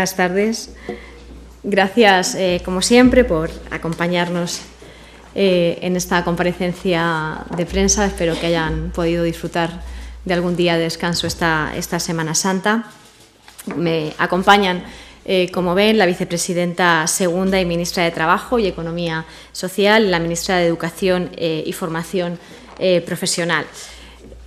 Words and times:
Buenas 0.00 0.16
tardes. 0.16 0.70
Gracias, 1.62 2.34
eh, 2.34 2.62
como 2.64 2.80
siempre, 2.80 3.22
por 3.22 3.50
acompañarnos 3.70 4.62
eh, 5.34 5.78
en 5.82 5.94
esta 5.94 6.24
comparecencia 6.24 7.44
de 7.54 7.66
prensa. 7.66 8.06
Espero 8.06 8.32
que 8.40 8.46
hayan 8.46 8.92
podido 8.92 9.24
disfrutar 9.24 9.82
de 10.24 10.32
algún 10.32 10.56
día 10.56 10.78
de 10.78 10.84
descanso 10.84 11.26
esta, 11.26 12.00
Semana 12.00 12.34
Santa. 12.34 12.84
Me 13.76 14.14
acompañan, 14.16 14.84
eh, 15.26 15.50
como 15.52 15.74
ven, 15.74 15.98
la 15.98 16.06
vicepresidenta 16.06 17.06
segunda 17.06 17.60
y 17.60 17.66
ministra 17.66 18.02
de 18.02 18.10
Trabajo 18.10 18.58
y 18.58 18.68
Economía 18.68 19.26
Social, 19.52 20.10
la 20.10 20.18
ministra 20.18 20.56
de 20.56 20.66
Educación 20.66 21.30
y 21.36 21.70
Formación 21.74 22.38
Profesional. 23.04 23.66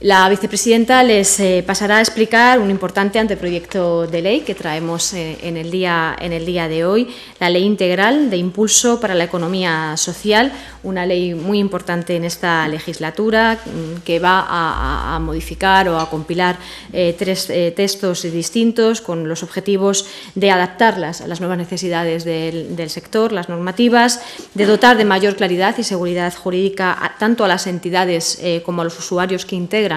La 0.04 0.28
vicepresidenta 0.28 1.02
les 1.02 1.40
eh, 1.40 1.64
pasará 1.66 2.00
a 2.00 2.02
explicar 2.02 2.60
un 2.60 2.70
importante 2.70 3.20
anteproyecto 3.20 4.06
de 4.06 4.22
ley 4.22 4.42
que 4.42 4.54
traemos 4.54 5.14
eh, 5.14 5.38
en, 5.44 5.56
el 5.56 5.72
día, 5.72 6.14
en 6.20 6.34
el 6.34 6.46
día 6.46 6.68
de 6.68 6.84
hoy, 6.84 7.08
la 7.40 7.50
Ley 7.50 7.64
Integral 7.64 8.30
de 8.30 8.36
Impulso 8.36 9.00
para 9.00 9.16
la 9.16 9.24
Economía 9.24 9.96
Social, 9.96 10.52
una 10.84 11.06
ley 11.06 11.34
muy 11.34 11.58
importante 11.58 12.18
en 12.18 12.26
esta 12.26 12.68
legislatura 12.68 13.58
mm, 13.64 14.02
que 14.02 14.20
va 14.20 14.46
a, 14.46 15.18
modificar 15.20 15.88
o 15.88 15.98
a 15.98 16.10
compilar 16.10 16.58
eh, 16.92 17.16
tres 17.18 17.48
textos 17.74 18.24
distintos 18.24 19.00
con 19.00 19.30
los 19.30 19.42
objetivos 19.42 20.06
de 20.36 20.52
adaptarlas 20.52 21.22
a 21.22 21.28
las 21.28 21.40
nuevas 21.40 21.58
necesidades 21.58 22.26
del, 22.26 22.76
del, 22.76 22.90
sector, 22.90 23.32
las 23.32 23.48
normativas, 23.48 24.20
de 24.54 24.66
dotar 24.66 24.98
de 24.98 25.06
mayor 25.06 25.38
claridad 25.38 25.76
y 25.78 25.84
seguridad 25.84 26.34
jurídica 26.36 27.16
tanto 27.20 27.46
a 27.46 27.48
las 27.48 27.68
entidades 27.68 28.42
como 28.66 28.82
a 28.82 28.86
los 28.86 29.00
usuarios 29.00 29.46
que 29.46 29.56
integran 29.56 29.93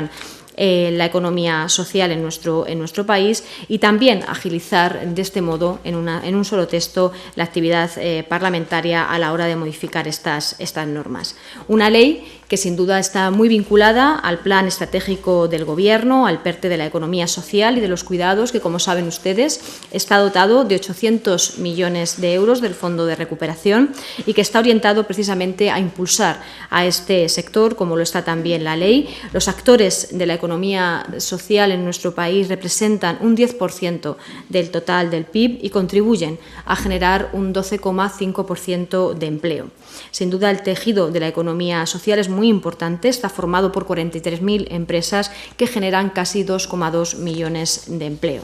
eh, 0.58 0.91
la 0.92 1.05
economía 1.05 1.69
social 1.69 2.11
en 2.12 2.22
nuestro, 2.22 2.66
en 2.66 2.78
nuestro 2.78 3.05
país 3.05 3.44
y 3.69 3.78
también 3.78 4.22
agilizar 4.27 5.06
de 5.06 5.20
este 5.20 5.42
modo, 5.42 5.80
en, 5.84 5.94
un 6.34 6.44
solo 6.47 6.66
texto, 6.66 7.12
la 7.34 7.44
actividad 7.44 7.91
eh, 7.98 8.25
parlamentaria 8.27 9.05
a 9.05 9.19
la 9.19 9.34
hora 9.34 9.44
de 9.44 9.56
modificar 9.56 10.08
estas, 10.08 10.56
estas 10.58 10.88
normas. 10.88 11.36
Una 11.69 11.91
ley 11.91 12.41
que 12.48 12.56
sin 12.56 12.77
duda 12.77 12.98
está 12.98 13.30
muy 13.30 13.48
vinculada 13.48 14.14
al 14.14 14.39
plan 14.39 14.66
estratégico 14.66 15.48
del 15.48 15.64
Gobierno, 15.64 16.27
al 16.27 16.42
PERTE 16.42 16.69
de 16.69 16.77
la 16.77 16.86
economía 16.86 17.27
social 17.27 17.77
y 17.77 17.80
de 17.80 17.88
los 17.88 18.05
cuidados, 18.05 18.53
que 18.53 18.61
como 18.61 18.78
saben 18.78 19.08
ustedes 19.08 19.61
está 19.91 20.19
dotado 20.19 20.64
de 20.64 20.77
800 20.77 21.58
millones 21.58 22.20
de 22.20 22.34
euros 22.34 22.61
del 22.61 22.75
Fondo 22.75 23.06
de 23.06 23.16
Recuperación 23.16 23.91
y 24.27 24.34
que 24.34 24.42
está 24.42 24.61
orientado 24.61 25.05
precisamente 25.05 25.70
a 25.70 25.80
impulsar 25.80 26.42
a 26.70 26.86
este 26.86 27.28
sector, 27.28 27.75
como 27.75 27.97
lo 27.97 28.03
está 28.03 28.25
también 28.25 28.62
la 28.62 28.77
ley. 28.77 29.08
Los 29.33 29.48
actores 29.48 30.08
de 30.12 30.27
la 30.27 30.34
economía 30.34 31.06
social 31.19 31.72
en 31.72 31.84
nuestro 31.84 32.14
país 32.14 32.48
representan 32.48 33.19
un 33.20 33.36
10% 33.36 34.16
del 34.48 34.70
total 34.70 35.10
del 35.10 35.25
PIB 35.25 35.58
y 35.62 35.70
contribuyen 35.70 36.38
a 36.64 36.77
generar 36.77 37.31
un 37.33 37.53
12,5% 37.53 39.14
de 39.14 39.27
empleo. 39.27 39.70
Sin 40.10 40.31
duda, 40.31 40.50
el 40.50 40.62
tejido 40.62 41.10
de 41.10 41.21
la 41.21 41.28
economía 41.28 41.87
social 41.87 42.19
es 42.19 42.28
muy 42.28 42.35
importante, 42.44 43.08
está 43.08 43.28
formado 43.28 43.72
por 43.72 43.86
43.000 43.86 44.69
empresas 44.70 45.30
que 45.56 45.66
generan 45.66 46.10
casi 46.10 46.44
2,2 46.44 47.16
millones 47.19 47.84
de 47.86 48.06
empleo. 48.06 48.42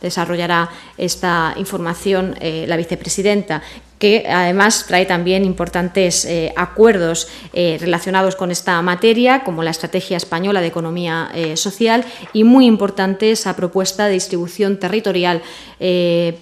Desarrollará 0.00 0.70
esta 0.98 1.54
información 1.56 2.36
eh, 2.40 2.64
la 2.68 2.76
vicepresidenta, 2.76 3.62
que 3.98 4.24
además 4.26 4.86
trae 4.88 5.04
también 5.04 5.44
importantes 5.44 6.24
eh, 6.24 6.54
acuerdos 6.56 7.28
eh, 7.52 7.76
relacionados 7.78 8.34
con 8.34 8.50
esta 8.50 8.80
materia, 8.80 9.44
como 9.44 9.62
la 9.62 9.70
Estrategia 9.70 10.16
Española 10.16 10.62
de 10.62 10.68
Economía 10.68 11.30
Social 11.54 12.04
y 12.32 12.44
muy 12.44 12.64
importante 12.64 13.30
esa 13.30 13.56
propuesta 13.56 14.06
de 14.06 14.14
distribución 14.14 14.78
territorial 14.78 15.42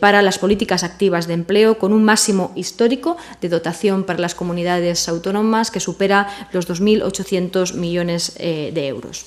para 0.01 0.23
las 0.23 0.39
políticas 0.39 0.85
activas 0.85 1.27
de 1.27 1.35
empleo 1.35 1.79
con 1.79 1.93
un 1.93 2.05
máximo 2.05 2.53
histórico 2.55 3.17
de 3.41 3.49
dotación 3.49 4.05
para 4.05 4.21
las 4.21 4.35
comunidades 4.35 5.09
autónomas 5.09 5.71
que 5.71 5.81
supera 5.81 6.29
los 6.53 6.69
2.800 6.69 7.75
millones 7.75 8.35
de 8.37 8.87
euros. 8.87 9.27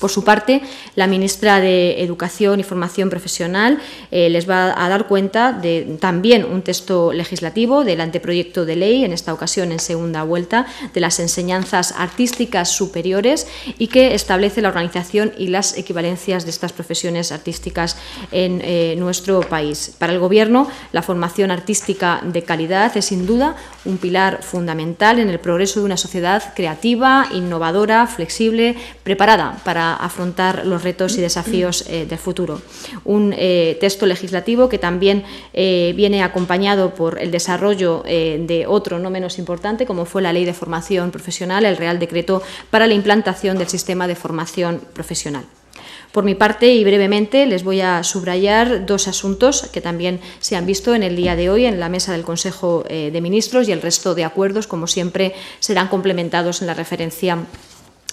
Por 0.00 0.10
su 0.10 0.24
parte, 0.24 0.62
la 0.96 1.06
ministra 1.06 1.60
de 1.60 2.02
Educación 2.02 2.58
y 2.58 2.62
Formación 2.62 3.10
Profesional 3.10 3.78
eh, 4.10 4.30
les 4.30 4.48
va 4.48 4.74
a 4.82 4.88
dar 4.88 5.06
cuenta 5.06 5.52
de 5.52 5.98
también 6.00 6.46
un 6.46 6.62
texto 6.62 7.12
legislativo 7.12 7.84
del 7.84 8.00
anteproyecto 8.00 8.64
de 8.64 8.76
ley, 8.76 9.04
en 9.04 9.12
esta 9.12 9.34
ocasión 9.34 9.72
en 9.72 9.78
segunda 9.78 10.22
vuelta, 10.22 10.66
de 10.94 11.00
las 11.00 11.20
enseñanzas 11.20 11.94
artísticas 11.98 12.70
superiores 12.70 13.46
y 13.78 13.88
que 13.88 14.14
establece 14.14 14.62
la 14.62 14.68
organización 14.68 15.32
y 15.36 15.48
las 15.48 15.76
equivalencias 15.76 16.44
de 16.44 16.50
estas 16.50 16.72
profesiones 16.72 17.30
artísticas 17.30 17.98
en 18.32 18.62
eh, 18.64 18.94
nuestro 18.96 19.40
país. 19.40 19.94
Para 19.98 20.14
el 20.14 20.18
Gobierno, 20.18 20.66
la 20.92 21.02
formación 21.02 21.50
artística 21.50 22.22
de 22.24 22.42
calidad 22.42 22.96
es 22.96 23.04
sin 23.04 23.26
duda 23.26 23.54
un 23.84 23.98
pilar 23.98 24.42
fundamental 24.42 25.18
en 25.18 25.28
el 25.28 25.40
progreso 25.40 25.80
de 25.80 25.86
una 25.86 25.96
sociedad 25.96 26.54
creativa, 26.54 27.26
innovadora, 27.32 28.06
flexible, 28.06 28.76
preparada 29.02 29.60
para 29.64 29.89
afrontar 29.94 30.66
los 30.66 30.82
retos 30.82 31.16
y 31.16 31.20
desafíos 31.20 31.84
eh, 31.88 32.06
del 32.06 32.18
futuro. 32.18 32.60
Un 33.04 33.34
eh, 33.36 33.76
texto 33.80 34.06
legislativo 34.06 34.68
que 34.68 34.78
también 34.78 35.24
eh, 35.52 35.92
viene 35.96 36.22
acompañado 36.22 36.94
por 36.94 37.20
el 37.20 37.30
desarrollo 37.30 38.02
de 38.04 38.64
otro 38.66 38.98
no 38.98 39.10
menos 39.10 39.38
importante, 39.38 39.86
como 39.86 40.04
fue 40.04 40.22
la 40.22 40.32
Ley 40.32 40.44
de 40.44 40.54
Formación 40.54 41.10
Profesional, 41.10 41.64
el 41.64 41.76
Real 41.76 41.98
Decreto 41.98 42.42
para 42.70 42.86
la 42.86 42.94
implantación 42.94 43.58
del 43.58 43.68
sistema 43.68 44.06
de 44.06 44.16
formación 44.16 44.80
profesional. 44.92 45.44
Por 46.12 46.24
mi 46.24 46.34
parte, 46.34 46.74
y 46.74 46.82
brevemente, 46.82 47.46
les 47.46 47.62
voy 47.62 47.80
a 47.80 48.02
subrayar 48.02 48.84
dos 48.84 49.06
asuntos 49.06 49.68
que 49.72 49.80
también 49.80 50.20
se 50.40 50.56
han 50.56 50.66
visto 50.66 50.94
en 50.94 51.04
el 51.04 51.14
día 51.14 51.36
de 51.36 51.50
hoy 51.50 51.66
en 51.66 51.78
la 51.78 51.88
mesa 51.88 52.12
del 52.12 52.22
Consejo 52.22 52.84
de 52.88 53.20
Ministros 53.20 53.68
y 53.68 53.72
el 53.72 53.80
resto 53.80 54.16
de 54.16 54.24
acuerdos, 54.24 54.66
como 54.66 54.88
siempre, 54.88 55.34
serán 55.60 55.88
complementados 55.88 56.62
en 56.62 56.66
la 56.66 56.74
referencia 56.74 57.38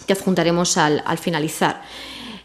que 0.07 0.13
adjuntaremos 0.13 0.77
al, 0.77 1.03
finalizar. 1.19 1.81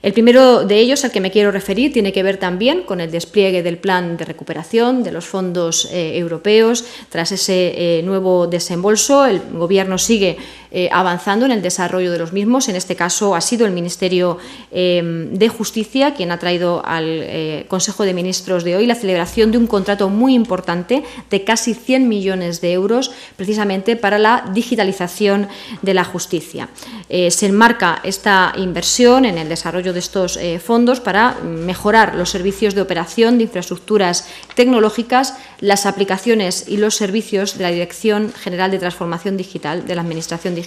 El 0.02 0.12
primero 0.12 0.64
de 0.64 0.80
ellos, 0.80 1.04
al 1.04 1.12
que 1.12 1.20
me 1.20 1.30
quiero 1.30 1.52
referir, 1.52 1.92
tiene 1.92 2.12
que 2.12 2.24
ver 2.24 2.36
también 2.36 2.82
con 2.82 3.00
el 3.00 3.12
despliegue 3.12 3.62
del 3.62 3.78
plan 3.78 4.16
de 4.16 4.24
recuperación 4.24 5.04
de 5.04 5.12
los 5.12 5.26
fondos 5.26 5.88
eh, 5.92 6.18
europeos. 6.18 6.84
Tras 7.08 7.30
ese 7.30 7.98
eh, 7.98 8.02
nuevo 8.02 8.48
desembolso, 8.48 9.24
el 9.24 9.40
Gobierno 9.52 9.98
sigue 9.98 10.38
eh, 10.72 10.88
avanzando 10.90 11.44
en 11.44 11.52
el 11.52 11.62
desarrollo 11.62 12.10
de 12.10 12.18
los 12.18 12.32
mismos. 12.32 12.68
En 12.68 12.76
este 12.76 12.96
caso, 12.96 13.34
ha 13.34 13.40
sido 13.40 13.66
el 13.66 13.72
Ministerio 13.72 14.38
de 14.72 15.48
Justicia 15.48 16.14
quien 16.14 16.32
ha 16.32 16.38
traído 16.38 16.82
al 16.84 17.64
Consejo 17.68 18.04
de 18.04 18.14
Ministros 18.14 18.64
de 18.64 18.76
hoy 18.76 18.86
la 18.86 18.94
celebración 18.94 19.50
de 19.50 19.58
un 19.58 19.66
contrato 19.66 20.08
muy 20.08 20.34
importante 20.34 21.04
de 21.30 21.44
casi 21.44 21.74
100 21.74 22.08
millones 22.08 22.60
de 22.60 22.72
euros, 22.72 23.10
precisamente 23.36 23.96
para 23.96 24.18
la 24.18 24.44
digitalización 24.52 25.48
de 25.82 25.94
la 25.94 26.04
justicia. 26.04 26.68
se 27.08 27.46
enmarca 27.46 28.00
esta 28.02 28.52
inversión 28.56 29.24
en 29.24 29.38
el 29.38 29.48
desarrollo 29.48 29.92
de 29.92 29.98
estos 29.98 30.36
eh, 30.36 30.58
fondos 30.58 31.00
para 31.00 31.34
mejorar 31.42 32.14
los 32.14 32.30
servicios 32.30 32.74
de 32.74 32.80
operación 32.80 33.36
de 33.36 33.44
infraestructuras 33.44 34.26
tecnológicas, 34.54 35.34
las 35.60 35.86
aplicaciones 35.86 36.64
y 36.68 36.76
los 36.76 36.96
servicios 36.96 37.58
de 37.58 37.64
la 37.64 37.70
Dirección 37.70 38.32
General 38.32 38.70
de 38.70 38.78
Transformación 38.78 39.36
Digital, 39.36 39.86
de 39.86 39.94
la 39.94 40.02
Administración 40.02 40.54
Digital 40.54 40.61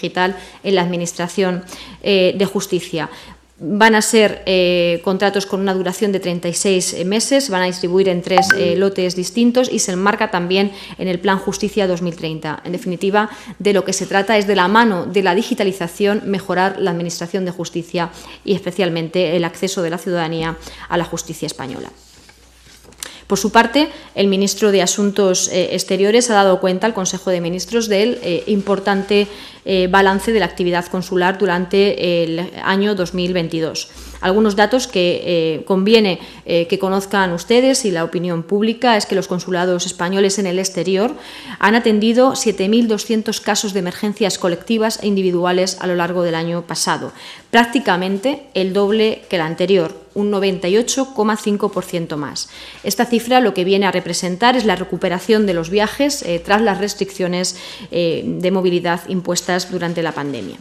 en 0.63 0.75
la 0.75 0.81
Administración 0.81 1.63
eh, 2.03 2.33
de 2.37 2.45
Justicia. 2.45 3.09
Van 3.57 3.95
a 3.95 4.01
ser 4.01 4.43
eh, 4.45 4.99
contratos 5.01 5.45
con 5.45 5.61
una 5.61 5.73
duración 5.73 6.11
de 6.11 6.19
36 6.19 7.05
meses, 7.05 7.49
van 7.49 7.61
a 7.61 7.65
distribuir 7.67 8.09
en 8.09 8.21
tres 8.21 8.49
eh, 8.57 8.75
lotes 8.75 9.15
distintos 9.15 9.71
y 9.71 9.79
se 9.79 9.93
enmarca 9.93 10.29
también 10.29 10.73
en 10.97 11.07
el 11.07 11.19
Plan 11.19 11.37
Justicia 11.37 11.87
2030. 11.87 12.63
En 12.65 12.73
definitiva, 12.73 13.29
de 13.57 13.71
lo 13.71 13.85
que 13.85 13.93
se 13.93 14.07
trata 14.07 14.37
es 14.37 14.45
de 14.45 14.57
la 14.57 14.67
mano 14.67 15.05
de 15.05 15.23
la 15.23 15.33
digitalización 15.33 16.23
mejorar 16.25 16.81
la 16.81 16.91
Administración 16.91 17.45
de 17.45 17.51
Justicia 17.51 18.09
y 18.43 18.55
especialmente 18.55 19.37
el 19.37 19.45
acceso 19.45 19.81
de 19.81 19.89
la 19.89 19.99
ciudadanía 19.99 20.57
a 20.89 20.97
la 20.97 21.05
justicia 21.05 21.45
española. 21.45 21.89
Por 23.27 23.39
su 23.39 23.51
parte, 23.51 23.89
el 24.13 24.27
ministro 24.27 24.71
de 24.71 24.81
Asuntos 24.81 25.47
eh, 25.47 25.69
Exteriores 25.73 26.29
ha 26.29 26.35
dado 26.35 26.59
cuenta 26.59 26.87
al 26.87 26.93
Consejo 26.93 27.31
de 27.31 27.41
Ministros 27.41 27.87
del 27.87 28.19
importante 28.47 29.27
balance 29.89 30.31
de 30.31 30.39
la 30.39 30.45
actividad 30.45 30.85
consular 30.85 31.39
durante 31.39 32.23
el 32.23 32.51
año 32.63 32.93
2022 32.93 33.89
algunos 34.25 34.55
datos 34.55 34.87
que 34.87 35.21
eh, 35.23 35.63
conviene 35.65 36.19
eh, 36.47 36.65
que 36.65 36.79
conozcan 36.79 37.31
ustedes 37.31 37.85
y 37.85 37.91
la 37.91 38.03
opinión 38.03 38.41
pública 38.41 38.97
es 38.97 39.05
que 39.05 39.13
los 39.13 39.27
consulados 39.27 39.85
españoles 39.85 40.39
en 40.39 40.47
el 40.47 40.57
exterior 40.57 41.13
han 41.59 41.75
atendido 41.75 42.31
7.200 42.31 43.39
casos 43.39 43.73
de 43.73 43.81
emergencias 43.81 44.39
colectivas 44.39 44.97
e 45.03 45.07
individuales 45.07 45.77
a 45.79 45.85
lo 45.85 45.93
largo 45.93 46.23
del 46.23 46.33
año 46.33 46.63
pasado, 46.63 47.11
prácticamente 47.51 48.47
el 48.55 48.73
doble 48.73 49.21
que 49.29 49.35
el 49.35 49.43
anterior, 49.43 49.93
un 50.15 50.31
98,5% 50.31 52.15
más. 52.15 52.49
Esta 52.83 53.05
cifra 53.05 53.41
lo 53.41 53.53
que 53.53 53.63
viene 53.63 53.85
a 53.85 53.91
representar 53.91 54.55
es 54.55 54.65
la 54.65 54.75
recuperación 54.75 55.45
de 55.45 55.53
los 55.53 55.69
viajes 55.69 56.23
eh, 56.23 56.41
tras 56.43 56.63
las 56.63 56.79
restricciones 56.79 57.57
de 57.91 58.51
movilidad 58.51 59.01
impuestas 59.07 59.71
durante 59.71 60.01
la 60.01 60.13
pandemia. 60.13 60.57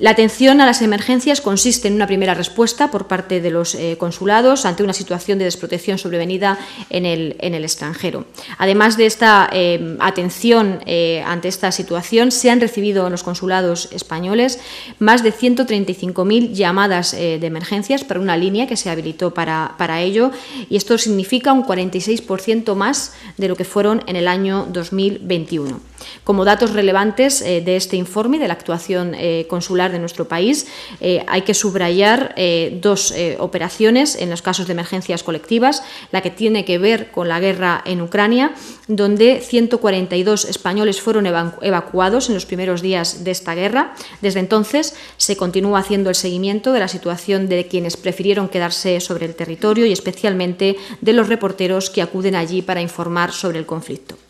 La 0.00 0.10
atención 0.10 0.62
a 0.62 0.66
las 0.66 0.80
emergencias 0.80 1.42
consiste 1.42 1.86
en 1.86 1.94
una 1.94 2.06
primera 2.06 2.32
respuesta 2.32 2.90
por 2.90 3.06
parte 3.06 3.42
de 3.42 3.50
los 3.50 3.74
eh, 3.74 3.96
consulados 3.98 4.64
ante 4.64 4.82
una 4.82 4.94
situación 4.94 5.38
de 5.38 5.44
desprotección 5.44 5.98
sobrevenida 5.98 6.58
en 6.88 7.04
el, 7.04 7.36
extranjero. 7.62 8.24
Además 8.56 8.96
de 8.96 9.04
esta 9.04 9.50
eh, 9.52 9.98
atención 10.00 10.80
eh, 10.86 11.22
ante 11.26 11.48
esta 11.48 11.70
situación, 11.70 12.30
se 12.32 12.50
han 12.50 12.62
recibido 12.62 13.04
en 13.04 13.12
los 13.12 13.22
consulados 13.22 13.90
españoles 13.92 14.58
más 14.98 15.22
de 15.22 15.34
135.000 15.34 16.52
llamadas 16.52 17.12
de 17.12 17.46
emergencias 17.46 18.02
para 18.02 18.20
una 18.20 18.38
línea 18.38 18.66
que 18.66 18.78
se 18.78 18.88
habilitó 18.88 19.34
para, 19.34 19.74
para 19.76 20.00
ello 20.00 20.30
y 20.70 20.76
esto 20.76 20.96
significa 20.96 21.52
un 21.52 21.62
46% 21.62 22.74
más 22.74 23.12
de 23.36 23.48
lo 23.48 23.56
que 23.56 23.64
fueron 23.64 24.02
en 24.06 24.16
el 24.16 24.28
año 24.28 24.66
2021. 24.70 25.89
Como 26.24 26.44
datos 26.44 26.72
relevantes 26.72 27.40
de 27.40 27.76
este 27.76 27.96
informe 27.96 28.38
de 28.38 28.48
la 28.48 28.54
actuación 28.54 29.14
consular 29.48 29.92
de 29.92 29.98
nuestro 29.98 30.28
país, 30.28 30.66
eh, 31.00 31.24
hay 31.26 31.42
que 31.42 31.54
subrayar 31.54 32.34
eh, 32.36 32.78
dos 32.80 33.12
eh, 33.12 33.36
operaciones 33.38 34.16
en 34.16 34.30
los 34.30 34.42
casos 34.42 34.66
de 34.66 34.72
emergencias 34.72 35.22
colectivas, 35.22 35.82
la 36.12 36.20
que 36.20 36.30
tiene 36.30 36.64
que 36.64 36.78
ver 36.78 37.10
con 37.10 37.28
la 37.28 37.40
guerra 37.40 37.82
en 37.84 38.00
Ucrania, 38.00 38.52
donde 38.88 39.40
142 39.40 40.44
españoles 40.44 41.00
fueron 41.00 41.26
evacuados 41.26 42.28
en 42.28 42.34
los 42.34 42.46
primeros 42.46 42.82
días 42.82 43.24
de 43.24 43.30
esta 43.30 43.54
guerra. 43.54 43.94
Desde 44.20 44.40
entonces 44.40 44.94
se 45.16 45.36
continúa 45.36 45.80
haciendo 45.80 46.10
el 46.10 46.16
seguimiento 46.16 46.72
de 46.72 46.80
la 46.80 46.88
situación 46.88 47.48
de 47.48 47.66
quienes 47.66 47.96
prefirieron 47.96 48.48
quedarse 48.48 49.00
sobre 49.00 49.26
el 49.26 49.34
territorio 49.34 49.86
y 49.86 49.92
especialmente 49.92 50.76
de 51.00 51.12
los 51.12 51.28
reporteros 51.28 51.90
que 51.90 52.02
acuden 52.02 52.34
allí 52.34 52.62
para 52.62 52.82
informar 52.82 53.32
sobre 53.32 53.58
el 53.58 53.66
conflicto. 53.66 54.29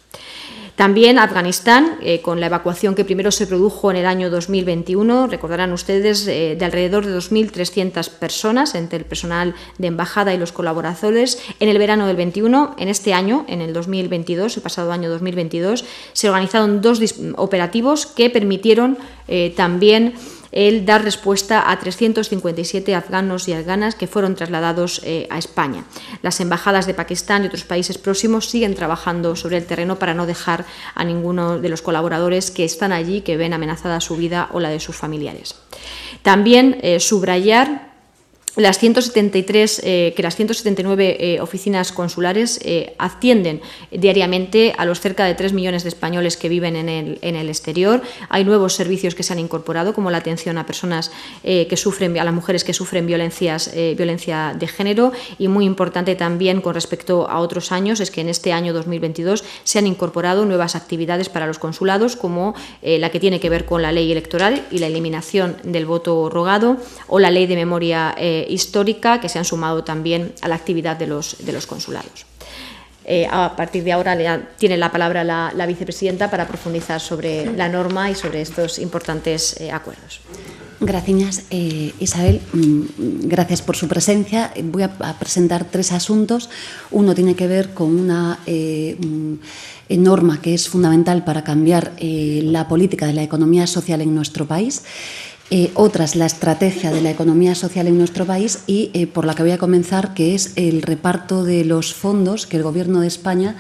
También 0.81 1.19
Afganistán, 1.19 1.99
eh, 2.01 2.23
con 2.23 2.41
la 2.41 2.47
evacuación 2.47 2.95
que 2.95 3.05
primero 3.05 3.31
se 3.31 3.47
produjo 3.47 3.91
en 3.91 3.99
el 3.99 4.07
año 4.07 4.31
2021, 4.31 5.27
recordarán 5.27 5.75
ustedes, 5.75 6.27
eh, 6.27 6.57
de 6.59 6.65
alrededor 6.65 7.05
de 7.05 7.15
2.300 7.15 8.09
personas 8.09 8.75
entre 8.75 9.01
el 9.01 9.05
personal 9.05 9.55
de 9.77 9.89
embajada 9.89 10.33
y 10.33 10.39
los 10.39 10.53
colaboradores. 10.53 11.39
En 11.61 11.69
el 11.69 11.77
verano 11.77 12.07
del 12.07 12.17
21, 12.17 12.77
en 12.79 12.89
este 12.89 13.13
año, 13.13 13.45
en 13.47 13.61
el 13.61 13.75
2022, 13.75 14.57
el 14.57 14.63
pasado 14.63 14.91
año 14.91 15.11
2022, 15.11 15.85
se 16.15 16.31
organizaron 16.31 16.81
dos 16.81 16.99
operativos 17.37 18.07
que 18.07 18.31
permitieron 18.31 18.97
eh, 19.29 19.53
también 19.55 20.15
el 20.53 20.85
dar 20.85 21.05
respuesta 21.05 21.71
a 21.71 21.79
357 21.79 22.95
afganos 22.95 23.49
y 23.49 23.53
afganas 23.53 23.95
que 23.95 24.07
fueron 24.07 24.35
trasladados 24.35 25.01
eh, 25.05 25.27
a 25.31 25.39
España. 25.39 25.85
Las 26.23 26.41
embajadas 26.41 26.87
de 26.87 26.95
Pakistán 26.95 27.45
y 27.45 27.47
otros 27.47 27.65
países 27.65 27.99
próximos 27.99 28.49
siguen 28.49 28.75
trabajando 28.75 29.37
sobre 29.37 29.59
el 29.59 29.67
terreno 29.67 29.99
para 29.99 30.15
no 30.15 30.27
dejar 30.27 30.65
a 30.95 31.05
ninguno 31.05 31.59
de 31.59 31.69
los 31.69 31.83
colaboradores 31.83 32.51
que 32.51 32.65
están 32.65 32.93
allí, 32.93 33.21
que 33.21 33.37
ven 33.37 33.53
amenazada 33.53 34.01
su 34.01 34.17
vida 34.17 34.49
o 34.53 34.61
la 34.61 34.71
de 34.71 34.81
sus 34.81 34.97
familiares. 34.97 35.55
También 36.23 36.79
eh, 36.83 37.01
subrayar 37.01 37.90
las 38.57 38.79
173, 38.79 39.81
eh, 39.85 40.13
que 40.17 40.23
las 40.23 40.35
179 40.35 41.17
eh, 41.21 41.41
oficinas 41.41 41.93
consulares 41.93 42.59
eh, 42.65 42.95
atienden 42.99 43.61
diariamente 43.93 44.75
a 44.77 44.85
los 44.85 45.01
cerca 45.01 45.25
de 45.25 45.35
3 45.35 45.53
millones 45.53 45.85
de 45.85 45.89
españoles 45.89 46.37
que 46.37 46.49
viven 46.49 46.75
en 46.75 46.89
el, 46.89 47.19
en 47.23 47.37
el 47.37 47.49
exterior. 47.49 48.03
Hay 48.29 48.45
nuevos 48.45 48.75
servicios 48.75 49.15
que 49.15 49.23
se 49.23 49.33
han 49.33 49.39
incorporado, 49.39 49.95
como 49.95 50.11
la 50.11 50.19
atención 50.19 50.59
a 50.59 50.67
personas 50.67 51.13
que 51.43 51.77
sufren, 51.77 52.19
a 52.19 52.25
las 52.25 52.35
mujeres 52.35 52.65
que 52.65 52.73
sufren 52.73 53.07
violencias, 53.07 53.71
violencia 53.97 54.55
de 54.59 54.67
género. 54.67 55.13
Y 55.39 55.49
muy 55.49 55.65
importante 55.65 56.15
también 56.15 56.61
con 56.61 56.75
respecto 56.75 57.29
a 57.29 57.41
otros 57.41 57.73
años 57.73 58.01
es 58.01 58.11
que 58.11 58.21
en 58.21 58.29
este 58.29 58.53
año 58.53 58.73
2022 58.73 59.45
se 59.65 59.79
han 59.79 59.87
incorporado 59.87 60.45
nuevas 60.45 60.77
actividades 60.77 61.29
para 61.29 61.47
los 61.47 61.59
consulados, 61.59 62.17
como 62.17 62.55
la 62.83 63.11
que 63.11 63.21
tiene 63.21 63.41
que 63.41 63.51
ver 63.51 63.65
con 63.65 63.83
la 63.83 63.93
ley 63.93 64.11
electoral 64.11 64.67
y 64.71 64.79
la 64.79 64.87
eliminación 64.87 65.57
del 65.65 65.87
voto 65.87 66.29
rogado 66.29 66.77
o 67.07 67.19
la 67.19 67.31
ley 67.31 67.47
de 67.47 67.57
memoria 67.57 68.15
histórica 68.49 69.21
que 69.21 69.29
se 69.29 69.39
han 69.39 69.45
sumado 69.45 69.85
también 69.85 70.33
a 70.43 70.49
la 70.49 70.55
actividad 70.55 70.97
de 70.97 71.07
los, 71.07 71.37
de 71.45 71.53
los 71.53 71.67
consulados. 71.67 72.27
Eh, 73.13 73.27
a 73.29 73.57
partir 73.57 73.83
de 73.83 73.93
ahora 73.93 74.15
tiene 74.59 74.77
la 74.77 74.93
palabra 74.93 75.25
la, 75.25 75.67
vicepresidenta 75.67 76.31
para 76.31 76.47
profundizar 76.47 77.01
sobre 77.01 77.47
la 77.57 77.69
norma 77.69 78.11
y 78.11 78.15
sobre 78.15 78.43
estos 78.43 78.79
importantes 78.79 79.59
eh, 79.59 79.73
acuerdos. 79.73 80.21
Gracias, 80.81 81.43
eh, 81.51 81.93
Isabel. 81.99 82.41
Mm, 82.53 83.27
gracias 83.27 83.63
por 83.63 83.75
su 83.75 83.89
presencia. 83.89 84.53
Voy 84.63 84.83
a, 84.83 85.19
presentar 85.19 85.65
tres 85.65 85.93
asuntos. 85.93 86.51
Uno 86.91 87.15
tiene 87.15 87.35
que 87.35 87.47
ver 87.47 87.75
con 87.75 87.99
una 87.99 88.39
mm, 88.47 89.35
norma 89.89 90.41
que 90.41 90.55
es 90.55 90.69
fundamental 90.69 91.25
para 91.25 91.43
cambiar 91.43 91.93
la 92.01 92.69
política 92.69 93.07
de 93.07 93.15
la 93.15 93.23
economía 93.23 93.67
social 93.67 94.03
en 94.03 94.15
nuestro 94.15 94.47
país. 94.47 94.83
Eh, 95.53 95.73
otras 95.75 96.15
la 96.15 96.27
estrategia 96.27 96.93
de 96.93 97.01
la 97.01 97.11
economía 97.11 97.57
social 97.57 97.89
en 97.89 97.99
nuestro 97.99 98.25
país 98.25 98.61
y 98.69 98.91
eh, 98.95 99.09
por 99.09 99.25
la 99.25 99.35
que 99.35 99.43
voy 99.43 99.51
a 99.51 99.59
comenzar, 99.59 100.15
que 100.15 100.37
es 100.37 100.53
el 100.55 100.81
reparto 100.81 101.43
de 101.43 101.65
los 101.65 101.93
fondos 101.93 102.47
que 102.47 102.57
el 102.57 102.63
Gobierno 102.63 103.01
de 103.01 103.09
España 103.09 103.57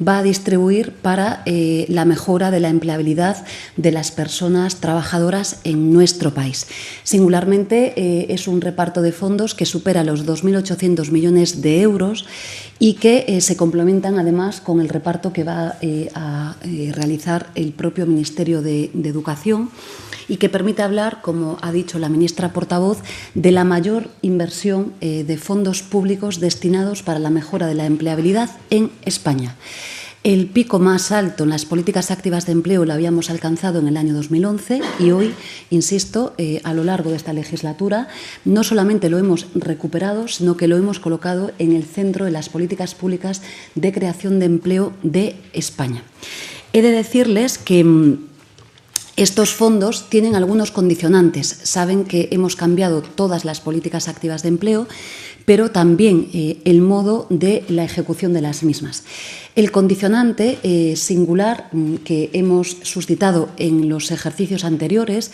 va 0.00 0.18
a 0.18 0.22
distribuir 0.22 0.92
para 0.92 1.42
eh, 1.46 1.86
la 1.88 2.04
mejora 2.04 2.50
de 2.50 2.60
la 2.60 2.68
empleabilidad 2.68 3.44
de 3.76 3.92
las 3.92 4.10
personas 4.10 4.76
trabajadoras 4.76 5.60
en 5.64 5.92
nuestro 5.92 6.34
país. 6.34 6.66
Singularmente 7.02 7.92
eh, 7.96 8.26
es 8.30 8.48
un 8.48 8.60
reparto 8.60 9.02
de 9.02 9.12
fondos 9.12 9.54
que 9.54 9.66
supera 9.66 10.04
los 10.04 10.26
2.800 10.26 11.10
millones 11.10 11.62
de 11.62 11.80
euros 11.82 12.26
y 12.78 12.94
que 12.94 13.24
eh, 13.28 13.40
se 13.40 13.56
complementan 13.56 14.18
además 14.18 14.60
con 14.60 14.80
el 14.80 14.88
reparto 14.88 15.32
que 15.32 15.44
va 15.44 15.76
a 16.14 16.56
realizar 16.92 17.50
el 17.54 17.72
propio 17.72 18.06
Ministerio 18.06 18.62
de, 18.62 18.90
de 18.92 19.08
Educación 19.08 19.70
y 20.28 20.36
que 20.36 20.48
permite 20.48 20.82
hablar, 20.82 21.20
como 21.20 21.58
ha 21.62 21.72
dicho 21.72 21.98
la 21.98 22.08
ministra 22.08 22.52
portavoz, 22.52 22.98
de 23.34 23.50
la 23.50 23.64
mayor 23.64 24.08
inversión 24.22 24.92
de 25.00 25.36
fondos 25.36 25.82
públicos 25.82 26.40
destinados 26.40 27.02
para 27.02 27.18
la 27.18 27.30
mejora 27.30 27.66
de 27.66 27.74
la 27.74 27.86
empleabilidad 27.86 28.50
en 28.70 28.90
España. 29.04 29.56
El 30.24 30.46
pico 30.46 30.78
más 30.78 31.10
alto 31.10 31.42
en 31.42 31.50
las 31.50 31.64
políticas 31.64 32.12
activas 32.12 32.46
de 32.46 32.52
empleo 32.52 32.84
lo 32.84 32.92
habíamos 32.92 33.28
alcanzado 33.28 33.80
en 33.80 33.88
el 33.88 33.96
año 33.96 34.14
2011 34.14 34.80
y 35.00 35.10
hoy, 35.10 35.34
insisto, 35.70 36.32
eh, 36.38 36.60
a 36.62 36.74
lo 36.74 36.84
largo 36.84 37.10
de 37.10 37.16
esta 37.16 37.32
legislatura, 37.32 38.06
no 38.44 38.62
solamente 38.62 39.10
lo 39.10 39.18
hemos 39.18 39.48
recuperado, 39.56 40.28
sino 40.28 40.56
que 40.56 40.68
lo 40.68 40.76
hemos 40.76 41.00
colocado 41.00 41.50
en 41.58 41.72
el 41.72 41.82
centro 41.82 42.24
de 42.24 42.30
las 42.30 42.48
políticas 42.48 42.94
públicas 42.94 43.42
de 43.74 43.92
creación 43.92 44.38
de 44.38 44.46
empleo 44.46 44.92
de 45.02 45.34
España. 45.54 46.04
He 46.72 46.82
de 46.82 46.92
decirles 46.92 47.58
que 47.58 47.82
mm, 47.82 48.26
estos 49.16 49.52
fondos 49.52 50.08
tienen 50.08 50.36
algunos 50.36 50.70
condicionantes. 50.70 51.48
Saben 51.64 52.04
que 52.04 52.28
hemos 52.30 52.54
cambiado 52.54 53.02
todas 53.02 53.44
las 53.44 53.60
políticas 53.60 54.06
activas 54.06 54.42
de 54.42 54.50
empleo 54.50 54.86
pero 55.44 55.70
también 55.70 56.28
eh, 56.32 56.58
el 56.64 56.80
modo 56.80 57.26
de 57.30 57.64
la 57.68 57.84
ejecución 57.84 58.32
de 58.32 58.42
las 58.42 58.62
mismas. 58.62 59.04
El 59.54 59.70
condicionante 59.70 60.58
eh, 60.62 60.96
singular 60.96 61.68
mm, 61.72 61.96
que 61.96 62.30
hemos 62.32 62.78
suscitado 62.82 63.50
en 63.58 63.90
los 63.90 64.10
ejercicios 64.10 64.64
anteriores 64.64 65.30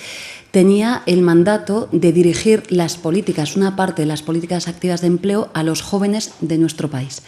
tenía 0.51 1.03
el 1.07 1.23
mandato 1.23 1.89
de 1.93 2.13
dirigir 2.13 2.65
las 2.71 2.97
políticas, 2.97 3.55
una 3.55 3.77
parte 3.77 4.03
de 4.03 4.07
las 4.07 4.23
políticas 4.23 4.67
activas 4.67 5.03
de 5.03 5.07
empleo, 5.07 5.51
a 5.55 5.63
los 5.63 5.83
jóvenes 5.83 6.33
de 6.41 6.59
nuestro 6.59 6.91
país. 6.91 7.23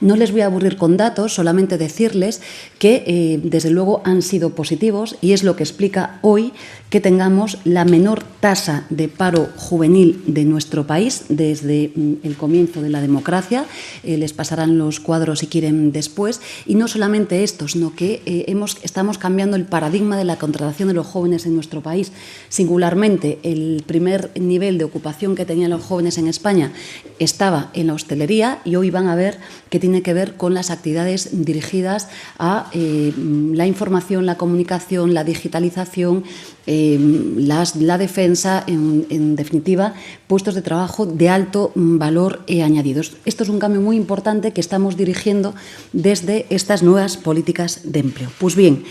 No 0.00 0.16
les 0.16 0.32
voy 0.32 0.40
a 0.40 0.46
aburrir 0.46 0.76
con 0.76 0.96
datos, 0.96 1.34
solamente 1.34 1.78
decirles 1.78 2.42
que, 2.78 3.04
eh, 3.06 3.40
desde 3.42 3.70
luego, 3.70 4.02
han 4.04 4.22
sido 4.22 4.50
positivos 4.50 5.16
y 5.20 5.32
es 5.32 5.44
lo 5.44 5.56
que 5.56 5.62
explica 5.62 6.18
hoy 6.20 6.52
que 6.90 7.00
tengamos 7.00 7.58
la 7.64 7.84
menor 7.84 8.22
tasa 8.40 8.86
de 8.90 9.08
paro 9.08 9.48
juvenil 9.56 10.22
de 10.26 10.44
nuestro 10.44 10.86
país 10.86 11.24
desde 11.28 11.92
mm, 11.94 12.14
el 12.24 12.36
comienzo 12.36 12.82
de 12.82 12.90
la 12.90 13.00
democracia. 13.00 13.66
Eh, 14.02 14.18
les 14.18 14.32
pasarán 14.32 14.78
los 14.78 15.00
cuadros 15.00 15.38
si 15.38 15.46
quieren 15.46 15.92
después. 15.92 16.33
Y 16.66 16.74
no 16.74 16.88
solamente 16.88 17.44
esto, 17.44 17.68
sino 17.68 17.94
que 17.94 18.22
eh, 18.26 18.54
estamos 18.82 19.18
cambiando 19.18 19.56
el 19.56 19.64
paradigma 19.64 20.16
de 20.16 20.24
la 20.24 20.36
contratación 20.36 20.88
de 20.88 20.94
los 20.94 21.06
jóvenes 21.06 21.46
en 21.46 21.54
nuestro 21.54 21.80
país. 21.80 22.12
Singularmente, 22.48 23.38
el 23.42 23.82
primer 23.86 24.30
nivel 24.38 24.78
de 24.78 24.84
ocupación 24.84 25.34
que 25.34 25.44
tenían 25.44 25.70
los 25.70 25.84
jóvenes 25.84 26.18
en 26.18 26.28
España 26.28 26.72
estaba 27.18 27.70
en 27.74 27.86
la 27.88 27.94
hostelería 27.94 28.60
y 28.64 28.76
hoy 28.76 28.90
van 28.90 29.08
a 29.08 29.14
ver 29.14 29.38
que 29.70 29.80
tiene 29.80 30.02
que 30.02 30.14
ver 30.14 30.36
con 30.36 30.54
las 30.54 30.70
actividades 30.70 31.44
dirigidas 31.44 32.08
a 32.38 32.70
eh, 32.72 33.12
la 33.16 33.66
información, 33.66 34.26
la 34.26 34.36
comunicación, 34.36 35.14
la 35.14 35.24
digitalización, 35.24 36.24
eh, 36.66 36.98
la 37.36 37.98
defensa, 37.98 38.64
en, 38.66 39.36
definitiva, 39.36 39.94
puestos 40.26 40.54
de 40.54 40.62
trabajo 40.62 41.04
de 41.04 41.28
alto 41.28 41.72
valor 41.74 42.40
e 42.46 42.62
añadidos. 42.62 43.16
Esto 43.24 43.44
es 43.44 43.50
un 43.50 43.58
cambio 43.58 43.80
muy 43.80 43.96
importante 43.96 44.52
que 44.52 44.60
estamos 44.60 44.96
dirigiendo 44.96 45.54
desde 45.92 46.46
estas 46.48 46.82
nuevas 46.82 47.16
políticas 47.16 47.80
de 47.84 48.00
empleo. 48.00 48.30
Pues 48.38 48.56
bien, 48.56 48.84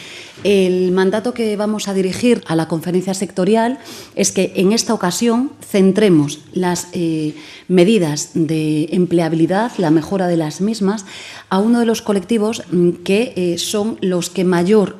el 0.43 0.91
mandato 0.91 1.33
que 1.33 1.55
vamos 1.55 1.87
a 1.87 1.93
dirigir 1.93 2.43
a 2.45 2.55
la 2.55 2.67
conferencia 2.67 3.13
sectorial 3.13 3.79
es 4.15 4.31
que 4.31 4.53
en 4.55 4.71
esta 4.71 4.93
ocasión 4.93 5.51
centremos 5.61 6.41
las 6.53 6.87
eh, 6.93 7.33
medidas 7.67 8.31
de 8.33 8.89
empleabilidad, 8.91 9.71
la 9.77 9.89
mejora 9.89 10.27
de 10.27 10.37
las 10.37 10.61
mismas, 10.61 11.05
a 11.49 11.57
uno 11.57 11.79
de 11.79 11.85
los 11.85 12.01
colectivos 12.01 12.63
mm, 12.71 12.89
que 13.03 13.33
eh, 13.35 13.57
son 13.57 13.97
los 14.01 14.29
que 14.29 14.43
mayor 14.43 14.97